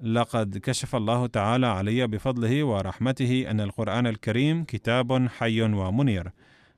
لقد 0.02 0.58
كشف 0.58 0.95
الله 0.95 1.28
تعالى 1.28 1.67
علي 1.67 2.08
بفضله 2.08 2.63
ورحمته 2.63 3.45
أن 3.52 3.62
القرآن 3.62 4.08
الكريم 4.08 4.63
كتاب 4.63 5.28
حي 5.28 5.62
ومنير 5.62 6.32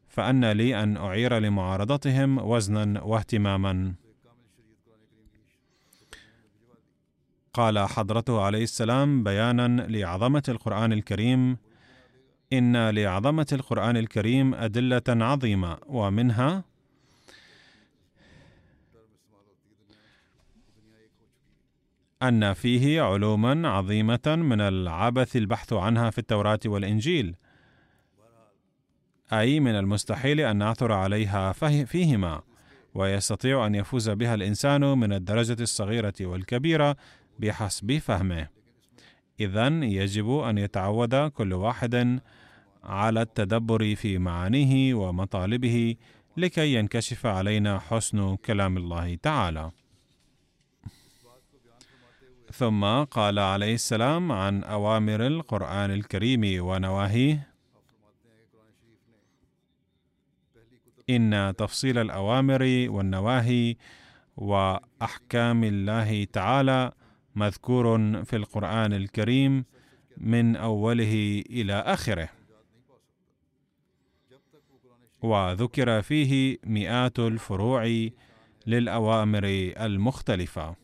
فأن 0.08 0.52
لي 0.52 0.84
أن 0.84 0.97
أعير 0.97 1.39
لمعارضتهم 1.39 2.38
وزنا 2.38 3.02
واهتماما. 3.02 3.93
قال 7.54 7.80
حضرته 7.80 8.41
عليه 8.41 8.63
السلام 8.63 9.24
بيانا 9.24 9.88
لعظمة 9.88 10.43
القرآن 10.50 10.93
الكريم 10.93 11.58
إن 12.54 12.90
لعظمة 12.90 13.48
القرآن 13.52 13.98
الكريم 13.98 14.54
أدلة 14.54 15.04
عظيمة 15.08 15.78
ومنها 15.88 16.64
أن 22.24 22.54
فيه 22.54 23.02
علوما 23.02 23.70
عظيمة 23.70 24.22
من 24.28 24.62
العبث 24.62 25.36
البحث 25.36 25.74
عنها 25.74 26.10
في 26.10 26.18
التوراة 26.18 26.60
والإنجيل 26.66 27.36
أي 29.34 29.60
من 29.60 29.76
المستحيل 29.76 30.40
أن 30.40 30.58
نعثر 30.58 30.92
عليها 30.92 31.52
فيهما 31.86 32.42
ويستطيع 32.94 33.66
أن 33.68 33.76
يفوز 33.76 34.10
بها 34.10 34.36
الإنسان 34.36 34.82
من 34.82 35.14
الدرجة 35.14 35.62
الصغيرة 35.62 36.14
والكبيرة 36.22 36.96
بحسب 37.40 37.98
فهمه. 37.98 38.48
اذا 39.40 39.68
يجب 39.68 40.30
أن 40.30 40.58
يتعود 40.58 41.16
كل 41.16 41.54
واحد 41.54 42.22
على 42.84 43.22
التدبر 43.22 43.96
في 43.96 44.17
معانيه 44.17 44.94
ومطالبه 44.94 45.96
لكي 46.38 46.74
ينكشف 46.74 47.26
علينا 47.26 47.80
حسن 47.80 48.36
كلام 48.36 48.78
الله 48.78 49.15
تعالى. 49.15 49.72
ثم 52.54 53.04
قال 53.04 53.39
عليه 53.39 53.74
السلام 53.74 54.32
عن 54.32 54.63
أوامر 54.63 55.28
القرآن 55.28 55.91
الكريم 55.91 56.65
ونواهيه 56.65 57.48
إن 61.10 61.54
تفصيل 61.58 61.98
الأوامر 61.98 62.86
والنواهي 62.89 63.76
وأحكام 64.38 65.64
الله 65.64 66.24
تعالى 66.24 66.91
مذكور 67.36 67.97
في 68.24 68.36
القرآن 68.36 68.93
الكريم 68.93 69.66
من 70.18 70.55
أوله 70.55 71.43
إلى 71.49 71.74
آخره. 71.74 72.30
وذكر 75.22 76.01
فيه 76.01 76.57
مئات 76.63 77.19
الفروع 77.19 78.09
للأوامر 78.67 79.43
المختلفة. 79.80 80.76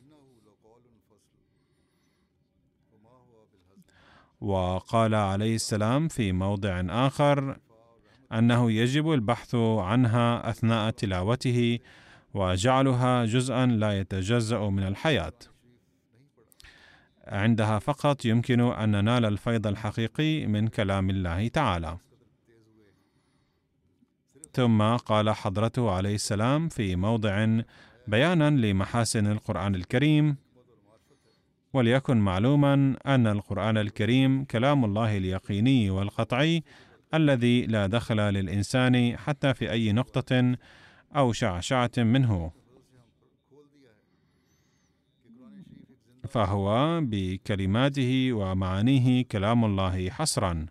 وقال 4.41 5.15
عليه 5.15 5.55
السلام 5.55 6.07
في 6.07 6.31
موضع 6.31 6.83
آخر 6.89 7.57
أنه 8.31 8.71
يجب 8.71 9.11
البحث 9.11 9.55
عنها 9.55 10.49
أثناء 10.49 10.89
تلاوته 10.89 11.79
وجعلها 12.33 13.25
جزءا 13.25 13.65
لا 13.65 13.99
يتجزأ 13.99 14.59
من 14.59 14.83
الحياة. 14.83 15.33
عندها 17.27 17.79
فقط 17.79 18.25
يمكن 18.25 18.61
أن 18.61 18.91
ننال 18.91 19.25
الفيض 19.25 19.67
الحقيقي 19.67 20.45
من 20.45 20.67
كلام 20.67 21.09
الله 21.09 21.47
تعالى. 21.47 21.97
ثم 24.53 24.81
قال 24.81 25.29
حضرته 25.29 25.91
عليه 25.91 26.15
السلام 26.15 26.69
في 26.69 26.95
موضع 26.95 27.47
بيانا 28.07 28.49
لمحاسن 28.49 29.31
القرآن 29.31 29.75
الكريم 29.75 30.37
وليكن 31.73 32.17
معلوما 32.17 32.97
أن 33.05 33.27
القرآن 33.27 33.77
الكريم 33.77 34.45
كلام 34.45 34.85
الله 34.85 35.17
اليقيني 35.17 35.89
والقطعي 35.89 36.63
الذي 37.13 37.65
لا 37.65 37.87
دخل 37.87 38.17
للإنسان 38.17 39.17
حتى 39.17 39.53
في 39.53 39.71
أي 39.71 39.91
نقطة 39.91 40.55
أو 41.15 41.33
شعشعة 41.33 41.91
منه. 41.97 42.51
فهو 46.29 46.99
بكلماته 47.01 48.33
ومعانيه 48.33 49.23
كلام 49.23 49.65
الله 49.65 50.09
حصرا. 50.09 50.65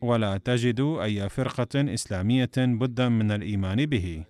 ولا 0.00 0.38
تجد 0.38 0.80
أي 0.80 1.28
فرقة 1.28 1.94
إسلامية 1.94 2.50
بدا 2.56 3.08
من 3.08 3.30
الإيمان 3.30 3.86
به. 3.86 4.24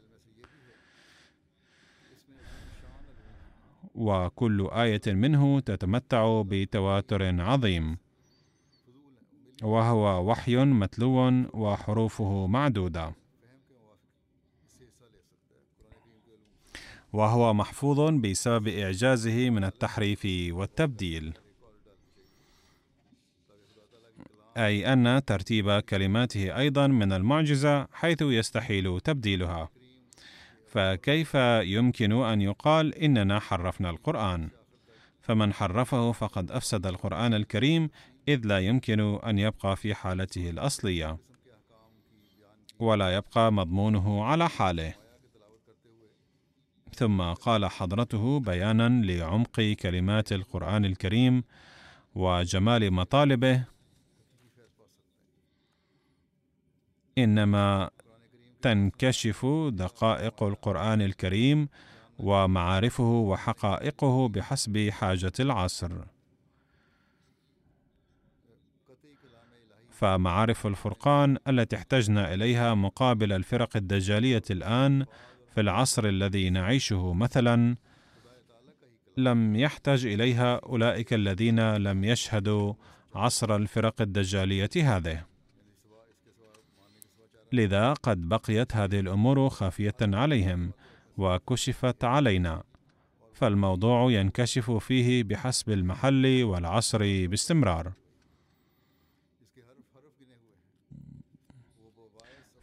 وكل 3.94 4.68
آية 4.72 5.00
منه 5.06 5.60
تتمتع 5.60 6.42
بتواتر 6.46 7.40
عظيم. 7.42 7.98
وهو 9.62 10.30
وحي 10.30 10.56
متلو 10.56 11.30
وحروفه 11.54 12.46
معدودة. 12.46 13.14
وهو 17.12 17.54
محفوظ 17.54 18.00
بسبب 18.00 18.68
إعجازه 18.68 19.50
من 19.50 19.64
التحريف 19.64 20.26
والتبديل. 20.50 21.47
أي 24.58 24.92
أن 24.92 25.24
ترتيب 25.24 25.70
كلماته 25.78 26.58
أيضا 26.58 26.86
من 26.86 27.12
المعجزة 27.12 27.86
حيث 27.92 28.22
يستحيل 28.22 29.00
تبديلها. 29.00 29.68
فكيف 30.66 31.34
يمكن 31.62 32.12
أن 32.12 32.40
يقال 32.40 32.94
إننا 32.94 33.38
حرفنا 33.38 33.90
القرآن؟ 33.90 34.48
فمن 35.20 35.52
حرفه 35.52 36.12
فقد 36.12 36.50
أفسد 36.50 36.86
القرآن 36.86 37.34
الكريم 37.34 37.90
إذ 38.28 38.40
لا 38.46 38.58
يمكن 38.58 39.00
أن 39.00 39.38
يبقى 39.38 39.76
في 39.76 39.94
حالته 39.94 40.50
الأصلية. 40.50 41.18
ولا 42.78 43.14
يبقى 43.16 43.52
مضمونه 43.52 44.24
على 44.24 44.48
حاله. 44.48 44.94
ثم 46.94 47.22
قال 47.22 47.66
حضرته 47.66 48.40
بيانا 48.40 48.88
لعمق 49.06 49.60
كلمات 49.60 50.32
القرآن 50.32 50.84
الكريم 50.84 51.44
وجمال 52.14 52.92
مطالبه 52.92 53.64
إنما 57.18 57.90
تنكشف 58.62 59.46
دقائق 59.72 60.42
القرآن 60.42 61.02
الكريم 61.02 61.68
ومعارفه 62.18 63.04
وحقائقه 63.04 64.28
بحسب 64.28 64.90
حاجة 64.90 65.32
العصر. 65.40 65.92
فمعارف 69.90 70.66
الفرقان 70.66 71.38
التي 71.48 71.76
احتجنا 71.76 72.34
إليها 72.34 72.74
مقابل 72.74 73.32
الفرق 73.32 73.76
الدجالية 73.76 74.42
الآن 74.50 75.04
في 75.54 75.60
العصر 75.60 76.04
الذي 76.04 76.50
نعيشه 76.50 77.12
مثلا 77.14 77.76
لم 79.16 79.56
يحتج 79.56 80.06
إليها 80.06 80.56
أولئك 80.56 81.12
الذين 81.12 81.76
لم 81.76 82.04
يشهدوا 82.04 82.74
عصر 83.14 83.56
الفرق 83.56 84.00
الدجالية 84.00 84.70
هذه. 84.76 85.24
لذا 87.52 87.92
قد 87.92 88.28
بقيت 88.28 88.76
هذه 88.76 89.00
الأمور 89.00 89.48
خافية 89.48 89.96
عليهم 90.02 90.72
وكشفت 91.16 92.04
علينا. 92.04 92.62
فالموضوع 93.34 94.12
ينكشف 94.12 94.70
فيه 94.70 95.24
بحسب 95.24 95.70
المحل 95.70 96.42
والعصر 96.44 96.98
باستمرار. 97.26 97.92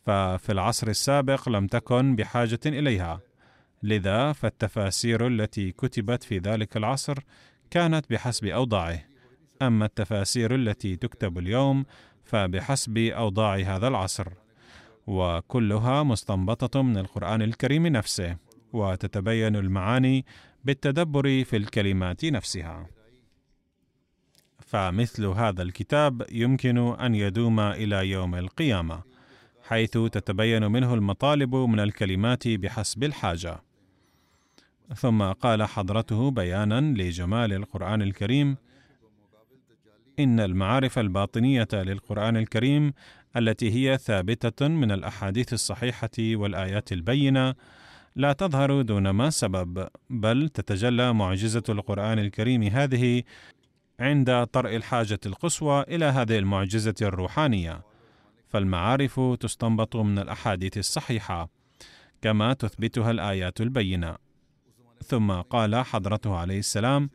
ففي 0.05 0.51
العصر 0.51 0.87
السابق 0.87 1.49
لم 1.49 1.67
تكن 1.67 2.15
بحاجة 2.15 2.59
إليها. 2.65 3.19
لذا 3.83 4.31
فالتفاسير 4.31 5.27
التي 5.27 5.71
كتبت 5.71 6.23
في 6.23 6.37
ذلك 6.37 6.77
العصر 6.77 7.19
كانت 7.69 8.09
بحسب 8.09 8.45
أوضاعه. 8.45 8.99
أما 9.61 9.85
التفاسير 9.85 10.55
التي 10.55 10.95
تكتب 10.95 11.37
اليوم 11.37 11.85
فبحسب 12.23 12.97
أوضاع 12.97 13.55
هذا 13.55 13.87
العصر. 13.87 14.44
وكلها 15.07 16.03
مستنبطة 16.03 16.81
من 16.81 16.97
القرآن 16.97 17.41
الكريم 17.41 17.87
نفسه 17.87 18.37
وتتبين 18.73 19.55
المعاني 19.55 20.25
بالتدبر 20.63 21.43
في 21.43 21.57
الكلمات 21.57 22.25
نفسها. 22.25 22.87
فمثل 24.59 25.25
هذا 25.25 25.61
الكتاب 25.61 26.25
يمكن 26.31 26.77
أن 26.77 27.15
يدوم 27.15 27.59
إلى 27.59 28.09
يوم 28.09 28.35
القيامة 28.35 29.03
حيث 29.63 29.91
تتبين 29.91 30.71
منه 30.71 30.93
المطالب 30.93 31.55
من 31.55 31.79
الكلمات 31.79 32.47
بحسب 32.47 33.03
الحاجة. 33.03 33.61
ثم 34.95 35.23
قال 35.23 35.63
حضرته 35.63 36.31
بيانا 36.31 36.81
لجمال 36.81 37.53
القرآن 37.53 38.01
الكريم 38.01 38.57
إن 40.19 40.39
المعارف 40.39 40.99
الباطنية 40.99 41.67
للقرآن 41.73 42.37
الكريم 42.37 42.93
التي 43.37 43.71
هي 43.71 43.97
ثابتة 43.97 44.67
من 44.67 44.91
الأحاديث 44.91 45.53
الصحيحة 45.53 46.09
والآيات 46.19 46.91
البينة 46.91 47.55
لا 48.15 48.33
تظهر 48.33 48.81
دون 48.81 49.09
ما 49.09 49.29
سبب 49.29 49.87
بل 50.09 50.49
تتجلى 50.49 51.13
معجزة 51.13 51.63
القرآن 51.69 52.19
الكريم 52.19 52.63
هذه 52.63 53.23
عند 53.99 54.47
طرء 54.51 54.75
الحاجة 54.75 55.19
القصوى 55.25 55.81
إلى 55.81 56.05
هذه 56.05 56.37
المعجزة 56.39 56.95
الروحانية. 57.01 57.81
فالمعارف 58.47 59.19
تستنبط 59.39 59.95
من 59.95 60.19
الأحاديث 60.19 60.77
الصحيحة 60.77 61.49
كما 62.21 62.53
تثبتها 62.53 63.11
الآيات 63.11 63.61
البينة. 63.61 64.15
ثم 65.05 65.31
قال 65.31 65.75
حضرته 65.75 66.35
عليه 66.35 66.59
السلام 66.59 67.09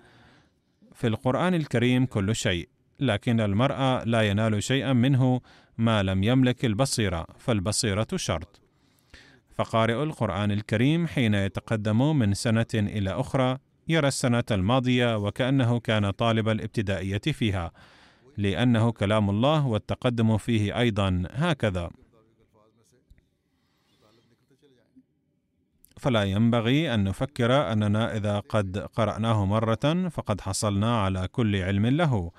في 0.95 1.07
القرآن 1.07 1.55
الكريم 1.55 2.07
كل 2.07 2.37
شيء 2.37 2.69
لكن 3.01 3.41
المرء 3.41 4.05
لا 4.05 4.23
ينال 4.23 4.63
شيئا 4.63 4.93
منه 4.93 5.41
ما 5.81 6.03
لم 6.03 6.23
يملك 6.23 6.65
البصيرة 6.65 7.27
فالبصيرة 7.39 8.07
شرط. 8.17 8.61
فقارئ 9.55 10.03
القرآن 10.03 10.51
الكريم 10.51 11.07
حين 11.07 11.35
يتقدم 11.35 12.19
من 12.19 12.35
سنة 12.35 12.67
إلى 12.75 13.11
أخرى 13.11 13.59
يرى 13.89 14.09
السنة 14.09 14.45
الماضية 14.51 15.17
وكأنه 15.17 15.81
كان 15.81 16.11
طالب 16.11 16.49
الابتدائية 16.49 17.19
فيها 17.19 17.73
لأنه 18.37 18.93
كلام 18.93 19.31
الله 19.31 19.67
والتقدم 19.67 20.37
فيه 20.37 20.79
أيضا 20.79 21.23
هكذا. 21.31 21.91
فلا 25.97 26.23
ينبغي 26.23 26.95
أن 26.95 27.05
نفكر 27.05 27.73
أننا 27.73 28.17
إذا 28.17 28.41
قد 28.41 28.79
قرأناه 28.79 29.45
مرة 29.45 30.09
فقد 30.09 30.41
حصلنا 30.41 31.03
على 31.03 31.29
كل 31.29 31.57
علم 31.57 31.87
له. 31.87 32.31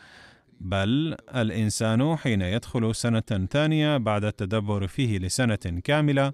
بل 0.61 1.15
الإنسان 1.35 2.15
حين 2.15 2.41
يدخل 2.41 2.95
سنة 2.95 3.47
ثانية 3.51 3.97
بعد 3.97 4.25
التدبر 4.25 4.87
فيه 4.87 5.19
لسنة 5.19 5.81
كاملة 5.83 6.33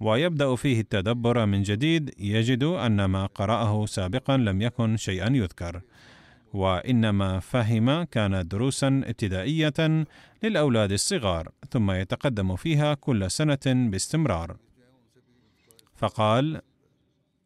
ويبدأ 0.00 0.54
فيه 0.54 0.80
التدبر 0.80 1.46
من 1.46 1.62
جديد 1.62 2.14
يجد 2.18 2.62
أن 2.64 3.04
ما 3.04 3.26
قرأه 3.26 3.86
سابقا 3.86 4.36
لم 4.36 4.62
يكن 4.62 4.96
شيئا 4.96 5.30
يذكر. 5.32 5.80
وإنما 6.52 7.40
فهم 7.40 8.02
كانت 8.02 8.50
دروسا 8.50 9.02
ابتدائية 9.06 10.04
للأولاد 10.42 10.92
الصغار 10.92 11.48
ثم 11.70 11.90
يتقدم 11.90 12.56
فيها 12.56 12.94
كل 12.94 13.30
سنة 13.30 13.58
باستمرار. 13.66 14.56
فقال 15.96 16.60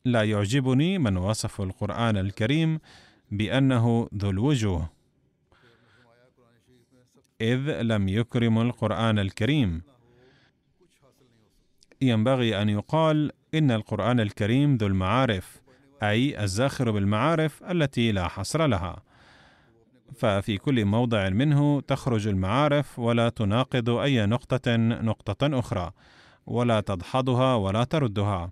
لا 0.05 0.23
يعجبني 0.23 0.99
من 0.99 1.17
وصف 1.17 1.61
القرآن 1.61 2.17
الكريم 2.17 2.81
بأنه 3.31 4.09
ذو 4.15 4.31
الوجوه 4.31 5.02
إذ 7.43 7.83
لم 7.83 8.09
يكرم 8.09 8.59
القرآن 8.61 9.19
الكريم. 9.19 9.83
ينبغي 12.03 12.63
أن 12.63 12.69
يقال 12.69 13.33
إن 13.55 13.71
القرآن 13.71 14.21
الكريم 14.21 14.77
ذو 14.77 14.87
المعارف 14.87 15.63
أي 16.03 16.43
الزاخر 16.43 16.91
بالمعارف 16.91 17.63
التي 17.63 18.13
لا 18.13 18.29
حصر 18.29 18.67
لها. 18.67 19.03
ففي 20.15 20.59
كل 20.59 20.85
موضع 20.85 21.29
منه 21.29 21.81
تخرج 21.81 22.27
المعارف 22.29 22.99
ولا 22.99 23.29
تناقض 23.29 23.91
أي 23.91 24.27
نقطة 24.27 24.77
نقطة 24.77 25.59
أخرى 25.59 25.91
ولا 26.47 26.81
تدحضها 26.81 27.55
ولا 27.55 27.85
تردها. 27.85 28.51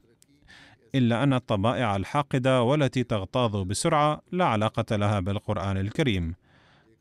إلا 0.95 1.22
أن 1.22 1.34
الطبائع 1.34 1.97
الحاقدة 1.97 2.62
والتي 2.62 3.03
تغتاظ 3.03 3.57
بسرعة 3.57 4.22
لا 4.32 4.45
علاقة 4.45 4.97
لها 4.97 5.20
بالقرآن 5.20 5.76
الكريم. 5.76 6.34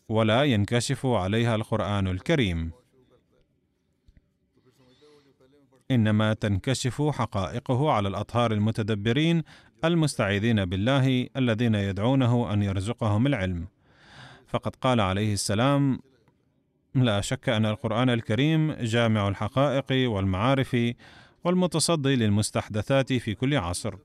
ولا 0.09 0.43
ينكشف 0.43 1.05
عليها 1.05 1.55
القرآن 1.55 2.07
الكريم. 2.07 2.71
إنما 5.91 6.33
تنكشف 6.33 7.01
حقائقه 7.01 7.91
على 7.91 8.07
الأطهار 8.07 8.51
المتدبرين 8.51 9.43
المستعيذين 9.85 10.65
بالله 10.65 11.27
الذين 11.37 11.75
يدعونه 11.75 12.53
أن 12.53 12.63
يرزقهم 12.63 13.27
العلم. 13.27 13.67
فقد 14.47 14.75
قال 14.75 15.01
عليه 15.01 15.33
السلام 15.33 15.99
لا 16.95 17.21
شك 17.21 17.49
أن 17.49 17.65
القرآن 17.65 18.09
الكريم 18.09 18.71
جامع 18.71 19.27
الحقائق 19.27 20.09
والمعارف 20.11 20.77
والمتصدي 21.43 22.15
للمستحدثات 22.15 23.13
في 23.13 23.35
كل 23.35 23.57
عصر. 23.57 23.95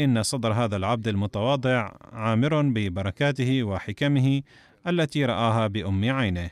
إن 0.00 0.22
صدر 0.22 0.52
هذا 0.52 0.76
العبد 0.76 1.08
المتواضع 1.08 1.92
عامر 2.12 2.62
ببركاته 2.62 3.62
وحكمه 3.62 4.42
التي 4.86 5.24
رآها 5.24 5.66
بأم 5.66 6.10
عينه 6.10 6.50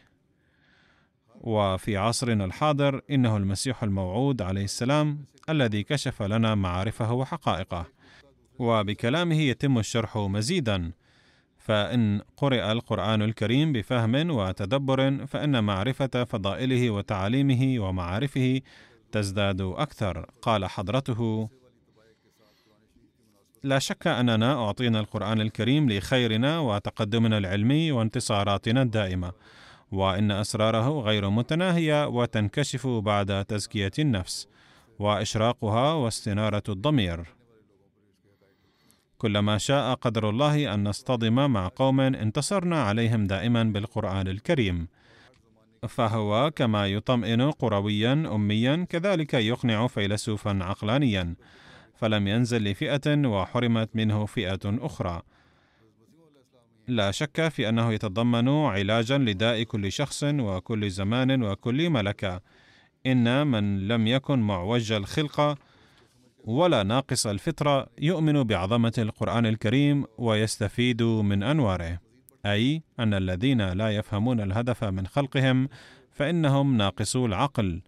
وفي 1.41 1.97
عصرنا 1.97 2.45
الحاضر 2.45 3.01
إنه 3.11 3.37
المسيح 3.37 3.83
الموعود 3.83 4.43
عليه 4.43 4.65
السلام 4.65 5.25
الذي 5.49 5.83
كشف 5.83 6.23
لنا 6.23 6.55
معارفه 6.55 7.13
وحقائقه. 7.13 7.87
وبكلامه 8.59 9.41
يتم 9.41 9.79
الشرح 9.79 10.17
مزيدا. 10.17 10.93
فإن 11.59 12.21
قرئ 12.37 12.73
القرآن 12.73 13.23
الكريم 13.23 13.73
بفهم 13.73 14.31
وتدبر 14.31 15.27
فإن 15.27 15.65
معرفة 15.65 16.25
فضائله 16.25 16.91
وتعاليمه 16.91 17.89
ومعارفه 17.89 18.61
تزداد 19.13 19.61
أكثر 19.61 20.27
قال 20.43 20.67
حضرته 20.67 21.49
لا 23.63 23.79
شك 23.79 24.07
أننا 24.07 24.65
أعطينا 24.65 25.01
القرآن 25.01 25.41
الكريم 25.41 25.91
لخيرنا 25.91 26.59
وتقدمنا 26.59 27.39
العلمي 27.39 27.93
وانتصاراتنا 27.93 28.83
الدائمة 28.83 29.33
وإن 29.93 30.31
أسراره 30.31 31.01
غير 31.01 31.31
متناهية 31.31 32.09
وتنكشف 32.09 32.87
بعد 32.87 33.45
تزكية 33.45 33.91
النفس 33.99 34.49
وإشراقها 34.99 35.93
واستنارة 35.93 36.63
الضمير. 36.69 37.35
كلما 39.19 39.59
شاء 39.59 39.95
قدر 39.95 40.31
الله 40.31 40.75
أن 40.75 40.89
نصطدم 40.89 41.51
مع 41.51 41.71
قوم 41.77 42.01
انتصرنا 42.01 42.83
عليهم 42.83 43.27
دائما 43.27 43.63
بالقرآن 43.63 44.29
الكريم. 44.29 44.89
فهو 45.89 46.51
كما 46.57 46.87
يطمئن 46.87 47.51
قرويا 47.51 48.13
اميا 48.13 48.87
كذلك 48.89 49.35
يقنع 49.35 49.87
فيلسوفا 49.87 50.59
عقلانيا. 50.63 51.35
فلم 51.99 52.29
ينزل 52.29 52.65
لفئة 52.65 53.27
وحرمت 53.27 53.91
منه 53.95 54.27
فئة 54.27 54.61
أخرى. 54.65 55.23
لا 56.89 57.11
شك 57.11 57.49
في 57.49 57.69
أنه 57.69 57.93
يتضمن 57.93 58.49
علاجا 58.49 59.19
لداء 59.19 59.63
كل 59.63 59.93
شخص 59.93 60.25
وكل 60.25 60.91
زمان 60.91 61.43
وكل 61.43 61.91
ملكة. 61.91 62.41
إن 63.07 63.47
من 63.47 63.89
لم 63.89 64.07
يكن 64.07 64.39
معوج 64.39 64.93
الخلقه 64.93 65.57
ولا 66.45 66.83
ناقص 66.83 67.27
الفطرة 67.27 67.87
يؤمن 67.99 68.43
بعظمة 68.43 68.93
القرآن 68.99 69.47
الكريم 69.47 70.05
ويستفيد 70.19 71.03
من 71.03 71.43
أنواره. 71.43 71.99
أي 72.47 72.83
أن 73.01 73.15
الذين 73.15 73.63
لا 73.63 73.91
يفهمون 73.91 74.41
الهدف 74.41 74.85
من 74.85 75.07
خلقهم 75.07 75.69
فإنهم 76.11 76.77
ناقصو 76.77 77.27
العقل. 77.27 77.83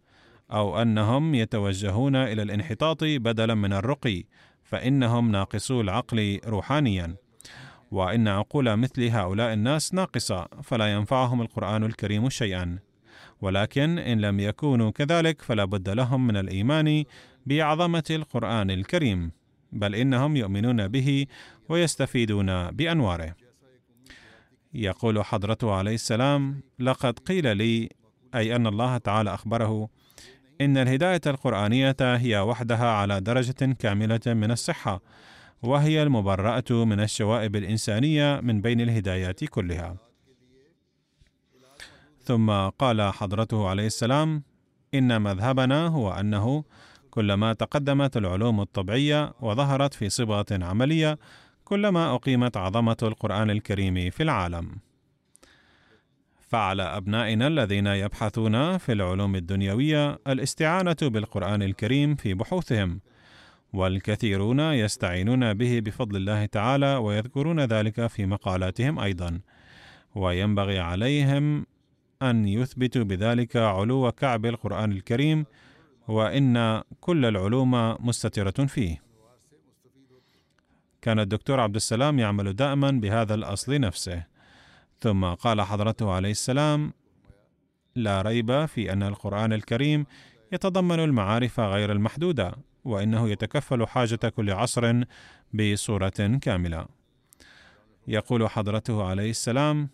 أو 0.53 0.83
أنهم 0.83 1.35
يتوجهون 1.35 2.17
إلى 2.17 2.43
الانحطاط 2.43 3.05
بدلا 3.05 3.55
من 3.55 3.73
الرقي 3.73 4.25
فإنهم 4.65 5.31
ناقصو 5.33 5.81
العقل 5.81 6.41
روحانيا. 6.47 7.17
وإن 7.91 8.29
عقول 8.29 8.77
مثل 8.77 9.03
هؤلاء 9.03 9.53
الناس 9.53 9.95
ناقصة 9.95 10.49
فلا 10.63 10.93
ينفعهم 10.93 11.43
القرآن 11.43 11.85
الكريم 11.85 12.29
شيئا. 12.29 12.79
ولكن 13.41 13.99
إن 13.99 14.21
لم 14.21 14.41
يكونوا 14.41 14.91
كذلك 14.91 15.43
فلا 15.43 15.65
بد 15.65 15.89
لهم 15.89 16.27
من 16.27 16.37
الإيمان 16.37 17.05
بعظمة 17.47 18.05
القرآن 18.11 18.71
الكريم 18.71 19.33
بل 19.73 19.95
إنهم 19.95 20.37
يؤمنون 20.37 20.89
به 20.89 21.27
ويستفيدون 21.69 22.71
بأنواره. 22.71 23.35
يقول 24.75 25.25
حضرته 25.25 25.73
عليه 25.73 25.95
السلام 25.95 26.63
لقد 26.79 27.19
قيل 27.19 27.57
لي 27.57 27.89
أي 28.35 28.57
أن 28.57 28.67
الله 28.67 28.99
تعالى 28.99 29.35
أخبره 29.35 29.89
إن 30.61 30.77
الهداية 30.77 31.21
القرآنية 31.27 31.97
هي 32.01 32.39
وحدها 32.39 32.87
على 32.87 33.21
درجة 33.21 33.77
كاملة 33.79 34.21
من 34.27 34.51
الصحة 34.51 35.01
وهي 35.63 36.03
المبرأة 36.03 36.65
من 36.71 37.01
الشوائب 37.01 37.57
الإنسانية 37.57 38.41
من 38.41 38.61
بين 38.61 38.81
الهدايات 38.81 39.45
كلها. 39.45 39.97
ثم 42.23 42.51
قال 42.69 43.13
حضرته 43.13 43.69
عليه 43.69 43.87
السلام: 43.87 44.43
إن 44.95 45.23
مذهبنا 45.23 45.87
هو 45.87 46.13
أنه 46.13 46.65
كلما 47.11 47.53
تقدمت 47.53 48.17
العلوم 48.17 48.61
الطبيعية 48.61 49.33
وظهرت 49.41 49.95
في 49.95 50.09
صبغة 50.09 50.47
عملية، 50.51 51.19
كلما 51.65 52.15
أقيمت 52.15 52.57
عظمة 52.57 52.97
القرآن 53.03 53.51
الكريم 53.51 54.11
في 54.11 54.23
العالم. 54.23 54.90
فعلى 56.51 56.83
أبنائنا 56.83 57.47
الذين 57.47 57.87
يبحثون 57.87 58.79
في 58.79 58.93
العلوم 58.93 59.37
الدنيوية 59.37 60.19
الاستعانة 60.27 60.97
بالقرآن 61.03 61.63
الكريم 61.63 62.15
في 62.15 62.35
بحوثهم، 62.35 63.01
والكثيرون 63.73 64.61
يستعينون 64.61 65.55
به 65.55 65.81
بفضل 65.81 66.17
الله 66.17 66.47
تعالى 66.47 66.97
ويذكرون 66.97 67.61
ذلك 67.61 68.07
في 68.07 68.27
مقالاتهم 68.27 68.99
أيضا 68.99 69.41
وينبغي 70.15 70.79
عليهم 70.79 71.67
أن 72.23 72.49
يثبتوا 72.49 73.05
بذلك 73.05 73.57
علو 73.57 74.13
كعب 74.13 74.47
القرآن 74.47 74.93
الكريم 74.93 75.47
وإن 76.09 76.83
كل 77.01 77.25
العلوم 77.25 77.97
مستترة 78.07 78.67
فيه. 78.67 79.03
كان 81.03 81.21
الدكتور 81.21 81.61
عبد 81.61 81.75
السلام 81.75 82.19
يعمل 82.19 82.57
دائما 82.57 82.91
بهذا 82.91 83.35
الأصل 83.35 83.81
نفسه. 83.81 84.40
ثم 85.01 85.25
قال 85.25 85.63
حضرته 85.63 86.13
عليه 86.13 86.31
السلام 86.31 86.93
لا 87.95 88.23
ريب 88.23 88.65
في 88.67 88.93
أن 88.93 89.03
القرآن 89.03 89.53
الكريم 89.53 90.07
يتضمن 90.53 91.01
المعارف 91.01 91.61
غير 91.61 91.93
المحدودة 91.93 92.55
وإنه 92.85 93.29
يتكفل 93.29 93.87
حاجة 93.87 94.29
كل 94.37 94.51
عصر 94.51 95.03
بصورة 95.55 96.39
كاملة. 96.43 96.87
يقول 98.09 98.49
حضرته 98.49 99.05
عليه 99.05 99.31
السلام 99.31 99.89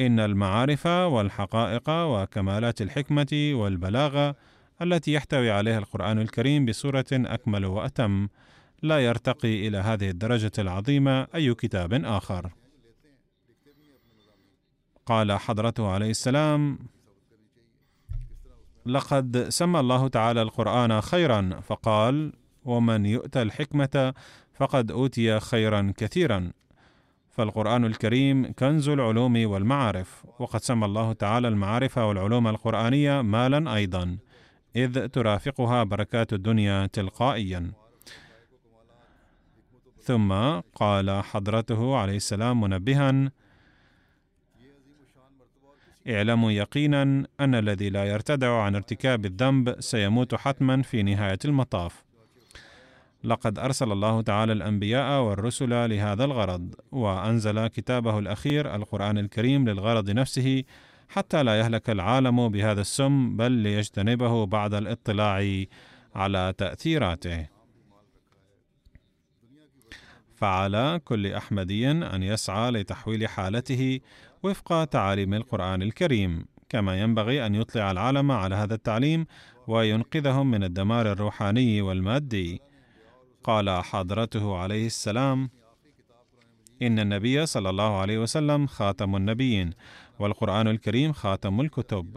إن 0.00 0.20
المعارف 0.20 0.86
والحقائق 0.86 1.90
وكمالات 1.90 2.82
الحكمة 2.82 3.52
والبلاغة 3.54 4.36
التي 4.82 5.12
يحتوي 5.12 5.50
عليها 5.50 5.78
القرآن 5.78 6.18
الكريم 6.18 6.66
بصورة 6.66 7.04
أكمل 7.12 7.64
وأتم 7.64 8.28
لا 8.82 8.98
يرتقي 8.98 9.68
إلى 9.68 9.78
هذه 9.78 10.10
الدرجة 10.10 10.52
العظيمة 10.58 11.26
أي 11.34 11.54
كتاب 11.54 11.94
آخر 11.94 12.50
قال 15.06 15.32
حضرته 15.32 15.88
عليه 15.88 16.10
السلام 16.10 16.78
لقد 18.86 19.46
سمى 19.48 19.80
الله 19.80 20.08
تعالى 20.08 20.42
القرآن 20.42 21.00
خيرا 21.00 21.60
فقال: 21.60 22.32
ومن 22.64 23.06
يؤتى 23.06 23.42
الحكمة 23.42 24.14
فقد 24.54 24.90
أوتي 24.90 25.40
خيرا 25.40 25.92
كثيرا. 25.96 26.52
فالقرآن 27.30 27.84
الكريم 27.84 28.52
كنز 28.52 28.88
العلوم 28.88 29.46
والمعارف، 29.46 30.24
وقد 30.38 30.60
سمى 30.60 30.86
الله 30.86 31.12
تعالى 31.12 31.48
المعارف 31.48 31.98
والعلوم 31.98 32.48
القرآنية 32.48 33.22
مالا 33.22 33.74
أيضا، 33.74 34.18
إذ 34.76 35.06
ترافقها 35.06 35.84
بركات 35.84 36.32
الدنيا 36.32 36.86
تلقائيا. 36.86 37.81
ثم 40.02 40.32
قال 40.74 41.22
حضرته 41.24 41.96
عليه 41.96 42.16
السلام 42.16 42.60
منبها: 42.60 43.30
اعلموا 46.08 46.50
يقينا 46.50 47.02
أن 47.40 47.54
الذي 47.54 47.90
لا 47.90 48.04
يرتدع 48.04 48.62
عن 48.62 48.74
ارتكاب 48.74 49.26
الذنب 49.26 49.80
سيموت 49.80 50.34
حتما 50.34 50.82
في 50.82 51.02
نهاية 51.02 51.38
المطاف. 51.44 52.04
لقد 53.24 53.58
أرسل 53.58 53.92
الله 53.92 54.20
تعالى 54.20 54.52
الأنبياء 54.52 55.22
والرسل 55.22 55.90
لهذا 55.90 56.24
الغرض 56.24 56.74
وأنزل 56.92 57.66
كتابه 57.66 58.18
الأخير 58.18 58.74
القرآن 58.74 59.18
الكريم 59.18 59.68
للغرض 59.68 60.10
نفسه 60.10 60.64
حتى 61.08 61.42
لا 61.42 61.58
يهلك 61.58 61.90
العالم 61.90 62.48
بهذا 62.48 62.80
السم 62.80 63.36
بل 63.36 63.52
ليجتنبه 63.52 64.46
بعد 64.46 64.74
الاطلاع 64.74 65.64
على 66.14 66.54
تأثيراته. 66.58 67.61
فعلى 70.42 71.00
كل 71.04 71.32
أحمدي 71.32 71.90
أن 71.90 72.22
يسعى 72.22 72.70
لتحويل 72.70 73.28
حالته 73.28 74.00
وفق 74.42 74.84
تعاليم 74.84 75.34
القرآن 75.34 75.82
الكريم، 75.82 76.44
كما 76.68 77.00
ينبغي 77.00 77.46
أن 77.46 77.54
يطلع 77.54 77.90
العالم 77.90 78.32
على 78.32 78.54
هذا 78.54 78.74
التعليم 78.74 79.26
وينقذهم 79.66 80.50
من 80.50 80.64
الدمار 80.64 81.12
الروحاني 81.12 81.82
والمادي. 81.82 82.60
قال 83.44 83.70
حضرته 83.70 84.56
عليه 84.56 84.86
السلام: 84.86 85.50
إن 86.82 86.98
النبي 86.98 87.46
صلى 87.46 87.70
الله 87.70 88.00
عليه 88.00 88.18
وسلم 88.18 88.66
خاتم 88.66 89.16
النبيين، 89.16 89.70
والقرآن 90.18 90.68
الكريم 90.68 91.12
خاتم 91.12 91.60
الكتب. 91.60 92.16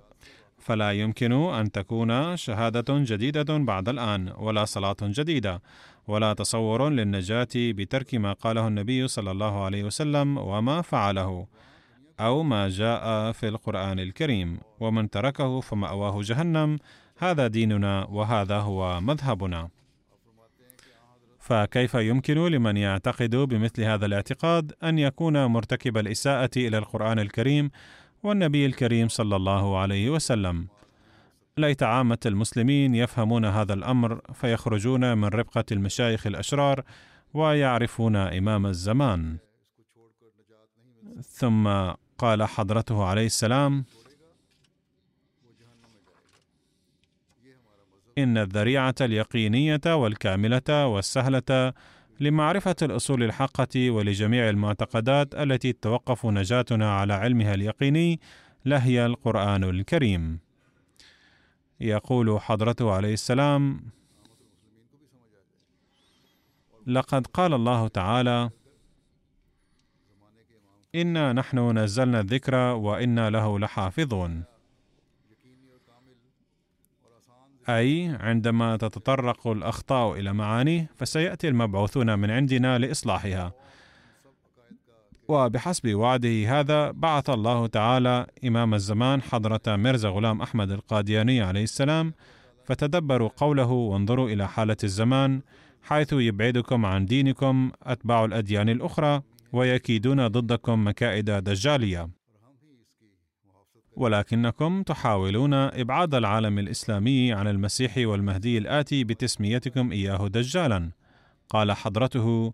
فلا 0.60 0.92
يمكن 0.92 1.32
أن 1.32 1.72
تكون 1.72 2.38
شهادة 2.38 2.86
جديدة 2.90 3.58
بعد 3.58 3.90
الآن 3.90 4.34
ولا 4.38 4.66
صلاة 4.66 4.96
جديدة 5.02 5.62
ولا 6.08 6.34
تصور 6.34 6.90
للنجاة 6.90 7.48
بترك 7.56 8.16
ما 8.16 8.34
قاله 8.34 8.68
النبي 8.68 9.08
صلى 9.08 9.32
الله 9.32 9.64
عليه 9.66 9.84
وسلم 9.84 10.38
وما 10.38 10.82
فعله 10.82 11.48
أو 12.20 12.44
ما 12.44 12.70
جاء 12.70 13.32
في 13.32 13.48
القرآن 13.48 14.00
الكريم 14.00 14.60
ومن 14.80 15.10
تركه 15.10 15.60
فمأواه 15.60 16.22
جهنم. 16.22 16.78
هذا 17.18 17.48
ديننا 17.48 18.06
وهذا 18.10 18.58
هو 18.58 19.02
مذهبنا. 19.02 19.70
فكيف 21.40 21.94
يمكن 21.94 22.38
لمن 22.48 22.78
يعتقد 22.78 23.36
بمثل 23.36 23.84
هذا 23.84 24.06
الاعتقاد 24.06 24.74
أن 24.84 25.00
يكون 25.00 25.46
مرتكب 25.46 25.98
الإساءة 25.98 26.50
إلى 26.58 26.78
القرآن 26.78 27.20
الكريم 27.20 27.72
والنبي 28.24 28.66
الكريم 28.66 29.08
صلى 29.08 29.36
الله 29.36 29.78
عليه 29.78 30.10
وسلم؟ 30.10 30.68
ليت 31.60 31.84
عامة 31.84 32.18
المسلمين 32.26 32.96
يفهمون 32.96 33.46
هذا 33.46 33.74
الأمر 33.74 34.22
فيخرجون 34.34 35.18
من 35.18 35.26
ربقة 35.26 35.64
المشايخ 35.72 36.28
الأشرار 36.28 36.84
ويعرفون 37.34 38.16
إمام 38.16 38.66
الزمان. 38.66 39.38
ثم 41.22 41.68
قال 42.18 42.44
حضرته 42.44 43.04
عليه 43.04 43.26
السلام 43.26 43.86
إن 48.18 48.38
الذريعة 48.38 48.96
اليقينية 49.02 49.82
والكاملة 49.86 50.88
والسهلة 50.88 51.74
لمعرفة 52.20 52.76
الأصول 52.82 53.24
الحقة 53.24 53.92
ولجميع 53.92 54.50
المعتقدات 54.50 55.36
التي 55.36 55.74
تتوقف 55.74 56.26
نجاتنا 56.26 56.98
على 57.00 57.14
علمها 57.14 57.54
اليقيني 57.54 58.20
لهي 58.66 59.06
القرآن 59.06 59.64
الكريم. 59.64 60.45
يقول 61.80 62.42
حضرته 62.42 62.92
عليه 62.92 63.14
السلام 63.14 63.82
لقد 66.88 67.28
قال 67.28 67.54
الله 67.54 67.88
تعالى 67.88 68.50
إنا 70.96 71.34
نحن 71.34 71.78
نزلنا 71.78 72.20
الذكر 72.20 72.56
وإنا 72.56 73.30
له 73.30 73.60
لحافظون. 73.60 74.44
أي 77.70 78.18
عندما 78.20 78.78
تتطرق 78.78 79.48
الأخطاء 79.48 80.20
إلى 80.20 80.34
معانيه 80.34 80.90
فسيأتي 80.96 81.48
المبعوثون 81.48 82.20
من 82.20 82.32
عندنا 82.32 82.78
لإصلاحها. 82.78 83.54
وبحسب 85.28 85.96
وعده 85.96 86.60
هذا 86.60 86.92
بعث 86.92 87.30
الله 87.30 87.68
تعالى 87.68 88.28
إمام 88.46 88.74
الزمان 88.74 89.22
حضرة 89.22 89.76
ميرزا 89.76 90.10
غلام 90.10 90.42
أحمد 90.42 90.72
القادياني 90.72 91.42
عليه 91.42 91.64
السلام 91.64 92.14
فتدبروا 92.66 93.30
قوله 93.38 93.72
وانظروا 93.72 94.30
إلى 94.30 94.48
حالة 94.48 94.78
الزمان 94.84 95.42
حيث 95.84 96.14
يبعدكم 96.14 96.86
عن 96.86 97.06
دينكم 97.06 97.72
أتباع 97.84 98.26
الأديان 98.26 98.70
الأخرى 98.70 99.22
ويكيدون 99.54 100.28
ضدكم 100.28 100.88
مكائد 100.88 101.32
دجالية. 101.32 102.10
ولكنكم 103.96 104.84
تحاولون 104.84 105.54
إبعاد 105.54 106.16
العالم 106.16 106.60
الإسلامي 106.60 107.34
عن 107.34 107.48
المسيح 107.48 107.98
والمهدي 107.98 108.58
الآتي 108.58 109.04
بتسميتكم 109.04 109.92
إياه 109.92 110.28
دجالا. 110.28 110.92
قال 111.50 111.72
حضرته 111.72 112.54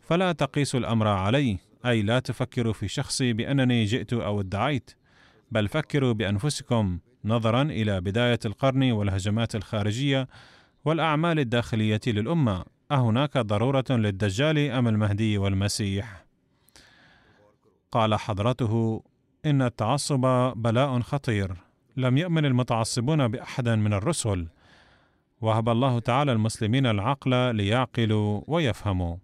فلا 0.00 0.32
تقيسوا 0.32 0.80
الأمر 0.80 1.08
علي 1.08 1.58
أي 1.86 2.02
لا 2.02 2.18
تفكروا 2.18 2.72
في 2.72 2.88
شخصي 2.88 3.32
بأنني 3.32 3.84
جئت 3.84 4.12
أو 4.12 4.40
ادعيت 4.40 4.90
بل 5.50 5.68
فكروا 5.68 6.12
بأنفسكم 6.12 6.98
نظرا 7.24 7.62
إلى 7.62 8.00
بداية 8.00 8.38
القرن 8.44 8.92
والهجمات 8.92 9.54
الخارجية 9.54 10.28
والأعمال 10.84 11.38
الداخلية 11.38 12.00
للأمة. 12.06 12.64
أهناك 12.92 13.38
ضرورة 13.38 13.84
للدجال 13.90 14.58
أم 14.58 14.88
المهدي 14.88 15.38
والمسيح؟ 15.38 16.24
قال 17.92 18.14
حضرته 18.14 19.02
إن 19.46 19.62
التعصب 19.62 20.52
بلاء 20.56 21.00
خطير. 21.00 21.56
لم 21.96 22.18
يؤمن 22.18 22.44
المتعصبون 22.44 23.28
بأحد 23.28 23.68
من 23.68 23.92
الرسل. 23.92 24.46
وهب 25.40 25.68
الله 25.68 25.98
تعالى 25.98 26.32
المسلمين 26.32 26.86
العقل 26.86 27.56
ليعقلوا 27.56 28.40
ويفهموا. 28.46 29.16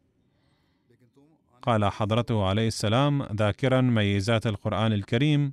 قال 1.63 1.85
حضرته 1.85 2.45
عليه 2.45 2.67
السلام 2.67 3.23
ذاكرا 3.23 3.81
ميزات 3.81 4.47
القرآن 4.47 4.93
الكريم 4.93 5.53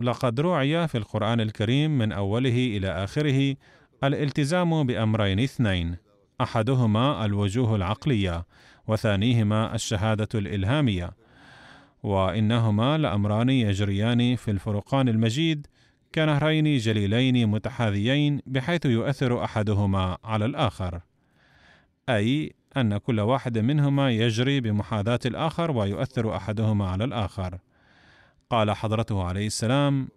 لقد 0.00 0.40
روعي 0.40 0.88
في 0.88 0.98
القرآن 0.98 1.40
الكريم 1.40 1.98
من 1.98 2.12
أوله 2.12 2.76
إلى 2.76 2.88
آخره 3.04 3.56
الالتزام 4.04 4.86
بأمرين 4.86 5.40
اثنين 5.40 5.96
أحدهما 6.40 7.24
الوجوه 7.24 7.76
العقلية 7.76 8.46
وثانيهما 8.86 9.74
الشهادة 9.74 10.28
الإلهامية 10.34 11.10
وإنهما 12.02 12.98
لأمران 12.98 13.50
يجريان 13.50 14.36
في 14.36 14.50
الفرقان 14.50 15.08
المجيد 15.08 15.66
كنهرين 16.14 16.78
جليلين 16.78 17.46
متحاذيين 17.46 18.40
بحيث 18.46 18.86
يؤثر 18.86 19.44
أحدهما 19.44 20.18
على 20.24 20.44
الآخر. 20.44 21.00
أي 22.08 22.54
أن 22.76 22.98
كل 22.98 23.20
واحد 23.20 23.58
منهما 23.58 24.10
يجري 24.10 24.60
بمحاذاة 24.60 25.20
الآخر 25.26 25.70
ويؤثر 25.70 26.36
أحدهما 26.36 26.88
على 26.90 27.04
الآخر. 27.04 27.58
قال 28.50 28.70
حضرته 28.70 29.22
عليه 29.22 29.46
السلام 29.46 30.08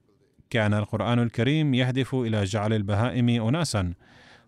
كان 0.49 0.73
القرآن 0.73 1.19
الكريم 1.19 1.73
يهدف 1.73 2.15
إلى 2.15 2.43
جعل 2.43 2.73
البهائم 2.73 3.29
اناسا 3.29 3.93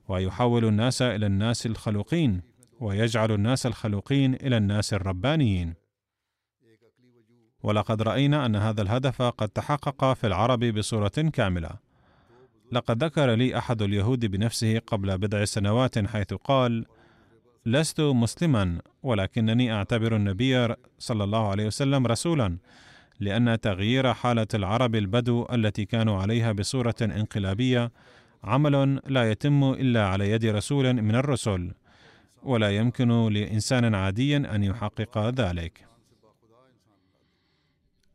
ويحول 0.08 0.66
الناس 0.66 1.02
إلى 1.02 1.26
الناس 1.26 1.66
الخلوقين 1.66 2.42
ويجعل 2.80 3.32
الناس 3.32 3.66
الخلوقين 3.66 4.34
إلى 4.34 4.58
الناس 4.58 4.94
الربانيين. 4.94 5.74
ولقد 7.64 8.02
رأينا 8.02 8.46
أن 8.46 8.56
هذا 8.56 8.82
الهدف 8.82 9.22
قد 9.22 9.50
تحقق 9.50 10.14
في 10.14 10.28
العرب 10.28 10.60
بصورة 10.60 11.30
كاملة. 11.34 11.70
لقد 12.72 13.04
ذكر 13.04 13.34
لي 13.34 13.58
أحد 13.58 13.82
اليهود 13.82 14.26
بنفسه 14.26 14.80
قبل 14.80 15.18
بضع 15.18 15.46
سنوات 15.46 16.08
حيث 16.08 16.34
قال 16.34 16.86
لست 17.66 18.02
مسلما 18.02 18.82
ولكنني 19.04 19.74
أعتبر 19.74 20.16
النبي 20.16 20.76
صلى 21.00 21.24
الله 21.24 21.48
عليه 21.48 21.66
وسلم 21.66 22.08
رسولا 22.08 22.58
لأن 23.20 23.60
تغيير 23.60 24.14
حالة 24.14 24.48
العرب 24.54 24.96
البدو 24.96 25.46
التي 25.54 25.86
كانوا 25.86 26.22
عليها 26.22 26.52
بصورة 26.52 26.96
انقلابية 27.02 27.92
عمل 28.44 29.02
لا 29.08 29.32
يتم 29.32 29.64
إلا 29.64 30.08
على 30.08 30.32
يد 30.32 30.46
رسول 30.46 30.94
من 30.94 31.16
الرسل 31.16 31.72
ولا 32.44 32.76
يمكن 32.76 33.34
لإنسان 33.34 33.96
عادي 33.96 34.38
أن 34.38 34.64
يحقق 34.64 35.30
ذلك 35.30 35.90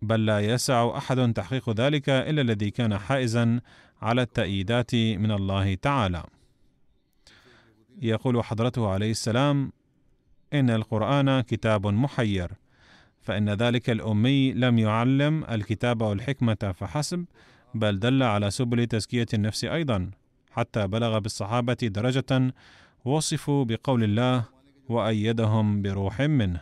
بل 0.03 0.26
لا 0.26 0.40
يسع 0.40 0.97
أحد 0.97 1.32
تحقيق 1.32 1.70
ذلك 1.70 2.09
إلا 2.09 2.42
الذي 2.42 2.70
كان 2.70 2.99
حائزا 2.99 3.61
على 4.03 4.22
التأييدات 4.22 4.95
من 4.95 5.30
الله 5.30 5.74
تعالى. 5.74 6.24
يقول 8.03 8.45
حضرته 8.45 8.88
عليه 8.88 9.11
السلام: 9.11 9.72
إن 10.53 10.70
القرآن 10.70 11.40
كتاب 11.40 11.86
محير، 11.86 12.51
فإن 13.20 13.51
ذلك 13.51 13.90
الأمي 13.90 14.53
لم 14.53 14.78
يعلم 14.78 15.45
الكتاب 15.45 16.03
والحكمة 16.03 16.74
فحسب، 16.74 17.24
بل 17.74 17.99
دل 17.99 18.22
على 18.22 18.51
سبل 18.51 18.86
تزكية 18.86 19.26
النفس 19.34 19.64
أيضا، 19.64 20.11
حتى 20.51 20.86
بلغ 20.86 21.18
بالصحابة 21.18 21.76
درجة 21.82 22.55
وصفوا 23.05 23.64
بقول 23.64 24.05
الله: 24.05 24.45
وأيدهم 24.88 25.82
بروح 25.82 26.20
منه. 26.20 26.61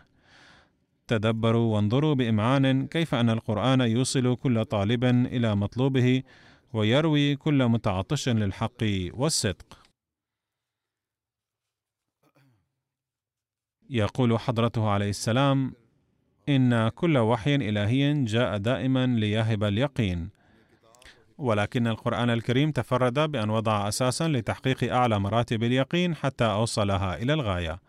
تدبروا 1.09 1.75
وانظروا 1.75 2.15
بإمعان 2.15 2.87
كيف 2.87 3.15
أن 3.15 3.31
القرآن 3.31 3.81
يوصل 3.81 4.37
كل 4.37 4.65
طالب 4.65 5.05
إلى 5.05 5.57
مطلوبه 5.57 6.23
ويروي 6.73 7.37
كل 7.37 7.67
متعطش 7.69 8.29
للحق 8.29 8.83
والصدق 9.13 9.82
يقول 13.93 14.39
حضرته 14.39 14.89
عليه 14.89 15.11
السلام 15.11 15.75
إن 16.49 16.89
كل 16.89 17.19
وحي 17.19 17.55
إلهي 17.55 18.25
جاء 18.25 18.57
دائما 18.57 19.07
ليهب 19.07 19.65
اليقين 19.65 20.29
ولكن 21.39 21.87
القرآن 21.87 22.31
الكريم 22.31 22.71
تفرد 22.71 23.19
بأن 23.19 23.51
وضع 23.51 23.89
أساسا 23.89 24.29
لتحقيق 24.29 24.95
أعلى 24.95 25.19
مراتب 25.19 25.63
اليقين 25.63 26.15
حتى 26.15 26.45
أوصلها 26.45 27.23
إلى 27.23 27.33
الغاية 27.33 27.81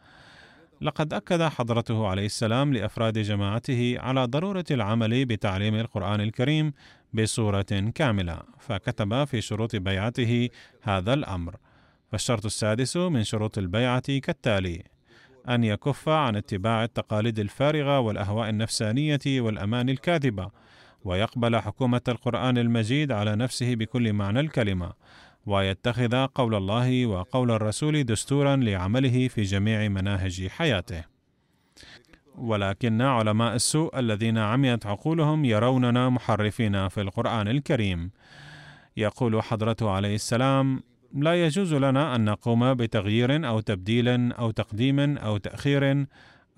لقد 0.81 1.13
أكد 1.13 1.41
حضرته 1.41 2.07
عليه 2.07 2.25
السلام 2.25 2.73
لأفراد 2.73 3.19
جماعته 3.19 3.95
على 3.99 4.25
ضرورة 4.25 4.65
العمل 4.71 5.25
بتعليم 5.25 5.75
القرآن 5.75 6.21
الكريم 6.21 6.73
بصورة 7.13 7.91
كاملة، 7.95 8.41
فكتب 8.59 9.23
في 9.23 9.41
شروط 9.41 9.75
بيعته 9.75 10.49
هذا 10.81 11.13
الأمر. 11.13 11.55
فالشرط 12.11 12.45
السادس 12.45 12.97
من 12.97 13.23
شروط 13.23 13.57
البيعة 13.57 14.19
كالتالي: 14.19 14.92
أن 15.49 15.63
يكف 15.63 16.09
عن 16.09 16.35
اتباع 16.35 16.83
التقاليد 16.83 17.39
الفارغة 17.39 17.99
والأهواء 17.99 18.49
النفسانية 18.49 19.19
والأمان 19.27 19.89
الكاذبة، 19.89 20.51
ويقبل 21.03 21.59
حكومة 21.59 22.01
القرآن 22.07 22.57
المجيد 22.57 23.11
على 23.11 23.35
نفسه 23.35 23.75
بكل 23.75 24.13
معنى 24.13 24.39
الكلمة 24.39 24.93
ويتخذ 25.45 26.25
قول 26.25 26.55
الله 26.55 27.05
وقول 27.05 27.51
الرسول 27.51 28.03
دستورا 28.03 28.55
لعمله 28.55 29.27
في 29.27 29.41
جميع 29.41 29.87
مناهج 29.87 30.47
حياته. 30.47 31.03
ولكن 32.35 33.01
علماء 33.01 33.55
السوء 33.55 33.99
الذين 33.99 34.37
عميت 34.37 34.85
عقولهم 34.85 35.45
يروننا 35.45 36.09
محرفين 36.09 36.87
في 36.87 37.01
القرآن 37.01 37.47
الكريم. 37.47 38.11
يقول 38.97 39.43
حضرته 39.43 39.89
عليه 39.89 40.15
السلام 40.15 40.83
لا 41.13 41.45
يجوز 41.45 41.73
لنا 41.73 42.15
أن 42.15 42.25
نقوم 42.25 42.73
بتغيير 42.73 43.47
أو 43.47 43.59
تبديل 43.59 44.31
أو 44.31 44.51
تقديم 44.51 45.17
أو 45.17 45.37
تأخير 45.37 46.05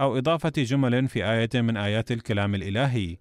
أو 0.02 0.18
إضافة 0.18 0.54
جمل 0.58 1.08
في 1.08 1.32
آية 1.32 1.62
من 1.62 1.78
آيات 1.78 2.12
الكلام 2.12 2.56
الإلهي 2.56 3.18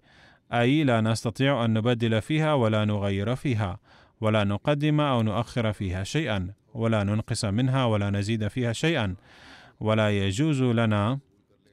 أي 0.53 0.83
لا 0.83 1.01
نستطيع 1.01 1.65
أن 1.65 1.73
نبدل 1.73 2.21
فيها 2.21 2.53
ولا 2.53 2.85
نغير 2.85 3.35
فيها 3.35 3.79
ولا 4.21 4.43
نقدم 4.43 5.01
أو 5.01 5.21
نؤخر 5.21 5.73
فيها 5.73 6.03
شيئا 6.03 6.51
ولا 6.73 7.03
ننقص 7.03 7.45
منها 7.45 7.85
ولا 7.85 8.09
نزيد 8.09 8.47
فيها 8.47 8.73
شيئا. 8.73 9.15
ولا 9.79 10.09
يجوز 10.09 10.61
لنا 10.63 11.19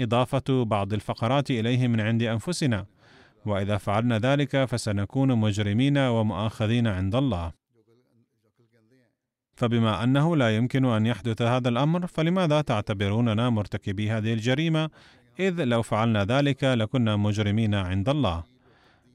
إضافة 0.01 0.65
بعض 0.65 0.93
الفقرات 0.93 1.51
إليه 1.51 1.89
من 1.89 2.01
عند 2.01 2.23
أنفسنا 2.23 2.87
وإذا 3.47 3.77
فعلنا 3.77 4.19
ذلك 4.19 4.65
فسنكون 4.65 5.39
مجرمين 5.39 5.99
ومؤاخذين 5.99 6.87
عند 6.87 7.15
الله. 7.15 7.62
فبما 9.63 10.05
أنه 10.05 10.37
لا 10.37 10.57
يمكن 10.57 10.85
أن 10.85 11.07
يحدث 11.07 11.43
هذا 11.43 11.69
الأمر 11.69 12.07
فلماذا 12.07 12.61
تعتبروننا 12.61 13.51
مرتكبي 13.51 14.11
هذه 14.11 14.33
الجريمة؟ 14.33 14.91
إذ 15.41 15.65
لو 15.65 15.83
فعلنا 15.83 16.25
ذلك 16.25 16.65
لكنا 16.65 17.17
مجرمين 17.17 17.75
عند 17.75 18.09
الله. 18.09 18.43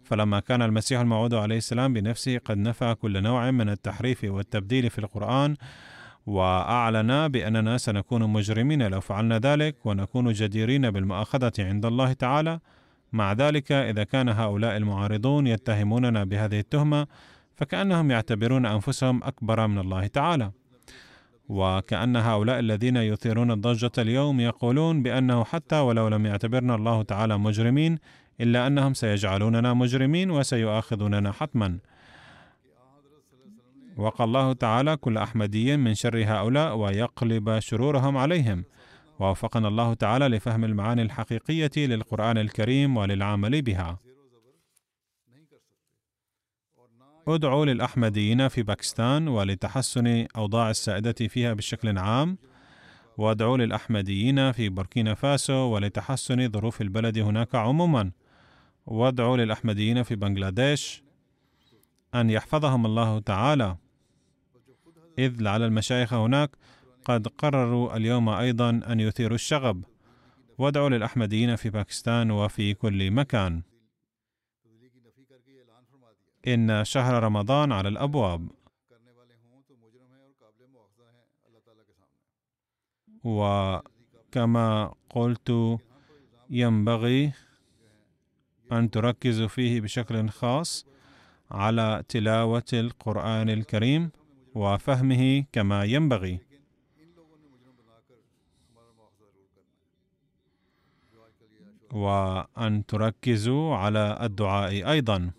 فلما 0.03 0.39
كان 0.39 0.61
المسيح 0.61 0.99
الموعود 0.99 1.33
عليه 1.33 1.57
السلام 1.57 1.93
بنفسه 1.93 2.37
قد 2.37 2.57
نفى 2.57 2.95
كل 2.95 3.23
نوع 3.23 3.51
من 3.51 3.69
التحريف 3.69 4.23
والتبديل 4.23 4.89
في 4.89 4.99
القرآن 4.99 5.55
وأعلن 6.25 7.27
بأننا 7.27 7.77
سنكون 7.77 8.23
مجرمين 8.23 8.87
لو 8.87 9.01
فعلنا 9.01 9.39
ذلك 9.39 9.75
ونكون 9.85 10.33
جديرين 10.33 10.91
بالمؤاخذة 10.91 11.53
عند 11.59 11.85
الله 11.85 12.13
تعالى. 12.13 12.59
مع 13.13 13.33
ذلك 13.33 13.71
إذا 13.71 14.03
كان 14.03 14.29
هؤلاء 14.29 14.77
المعارضون 14.77 15.47
يتهموننا 15.47 16.23
بهذه 16.23 16.59
التهمة 16.59 17.07
فكأنهم 17.57 18.11
يعتبرون 18.11 18.65
أنفسهم 18.65 19.23
أكبر 19.23 19.67
من 19.67 19.79
الله 19.79 20.07
تعالى. 20.07 20.51
وكأن 21.49 22.15
هؤلاء 22.15 22.59
الذين 22.59 22.97
يثيرون 22.97 23.51
الضجة 23.51 23.91
اليوم 23.97 24.39
يقولون 24.39 25.03
بأنه 25.03 25.43
حتى 25.43 25.79
ولو 25.79 26.07
لم 26.07 26.25
يعتبرنا 26.25 26.75
الله 26.75 27.01
تعالى 27.01 27.37
مجرمين 27.37 27.97
إلا 28.41 28.67
أنهم 28.67 28.93
سيجعلوننا 28.93 29.73
مجرمين 29.73 30.31
وسيؤاخذوننا 30.31 31.31
حتما. 31.31 31.77
وقى 33.97 34.23
الله 34.23 34.53
تعالى 34.53 34.97
كل 34.97 35.17
أحمدي 35.17 35.77
من 35.77 35.93
شر 35.93 36.23
هؤلاء 36.25 36.75
ويقلب 36.75 37.59
شرورهم 37.59 38.17
عليهم. 38.17 38.63
ووفقنا 39.19 39.67
الله 39.67 39.93
تعالى 39.93 40.27
لفهم 40.27 40.63
المعاني 40.63 41.01
الحقيقية 41.01 41.71
للقرآن 41.77 42.37
الكريم 42.37 42.97
وللعمل 42.97 43.61
بها. 43.61 44.06
ادعوا 47.27 47.65
للأحمديين 47.65 48.47
في 48.47 48.63
باكستان 48.63 49.27
ولتحسن 49.27 50.27
أوضاع 50.35 50.69
السائدة 50.69 51.11
فيها 51.11 51.53
بشكل 51.53 51.97
عام 51.97 52.37
وادعوا 53.17 53.57
للأحمديين 53.57 54.51
في 54.51 54.69
بوركينا 54.69 55.13
فاسو 55.13 55.53
ولتحسن 55.53 56.51
ظروف 56.51 56.81
البلد 56.81 57.17
هناك 57.17 57.55
عموما. 57.55 58.11
وادعوا 58.85 59.37
للأحمديين 59.37 60.03
في 60.03 60.15
بنغلاديش 60.15 61.03
أن 62.15 62.29
يحفظهم 62.29 62.85
الله 62.85 63.19
تعالى. 63.19 63.77
إذ 65.19 65.41
لعل 65.41 65.63
المشايخ 65.63 66.13
هناك 66.13 66.49
قد 67.05 67.27
قرروا 67.27 67.97
اليوم 67.97 68.29
أيضا 68.29 68.69
أن 68.69 68.99
يثيروا 68.99 69.35
الشغب. 69.35 69.83
وادعوا 70.57 70.89
للأحمديين 70.89 71.55
في 71.55 71.69
باكستان 71.69 72.31
وفي 72.31 72.73
كل 72.73 73.11
مكان. 73.11 73.61
إن 76.47 76.83
شهر 76.85 77.23
رمضان 77.23 77.71
على 77.71 77.89
الأبواب. 77.89 78.47
وكما 83.23 84.93
قلت 85.09 85.79
ينبغي 86.49 87.33
أن 88.71 88.91
تركزوا 88.91 89.47
فيه 89.47 89.81
بشكل 89.81 90.29
خاص 90.29 90.85
على 91.51 92.03
تلاوة 92.09 92.71
القرآن 92.73 93.49
الكريم 93.49 94.11
وفهمه 94.55 95.45
كما 95.51 95.83
ينبغي. 95.83 96.39
وأن 101.91 102.85
تركزوا 102.85 103.75
على 103.75 104.17
الدعاء 104.21 104.89
أيضا. 104.91 105.31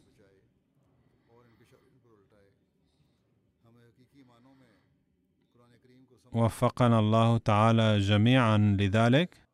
وفقنا 6.33 6.99
الله 6.99 7.39
تعالى 7.39 7.99
جميعا 7.99 8.59
لذلك. 8.59 9.49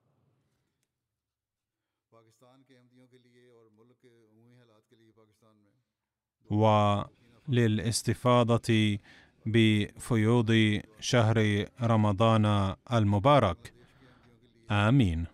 وللاستفاضة 7.49 8.99
بفيوض 9.47 10.81
شهر 11.01 11.67
رمضان 11.83 12.77
المبارك. 12.93 13.73
آمين. 14.71 15.34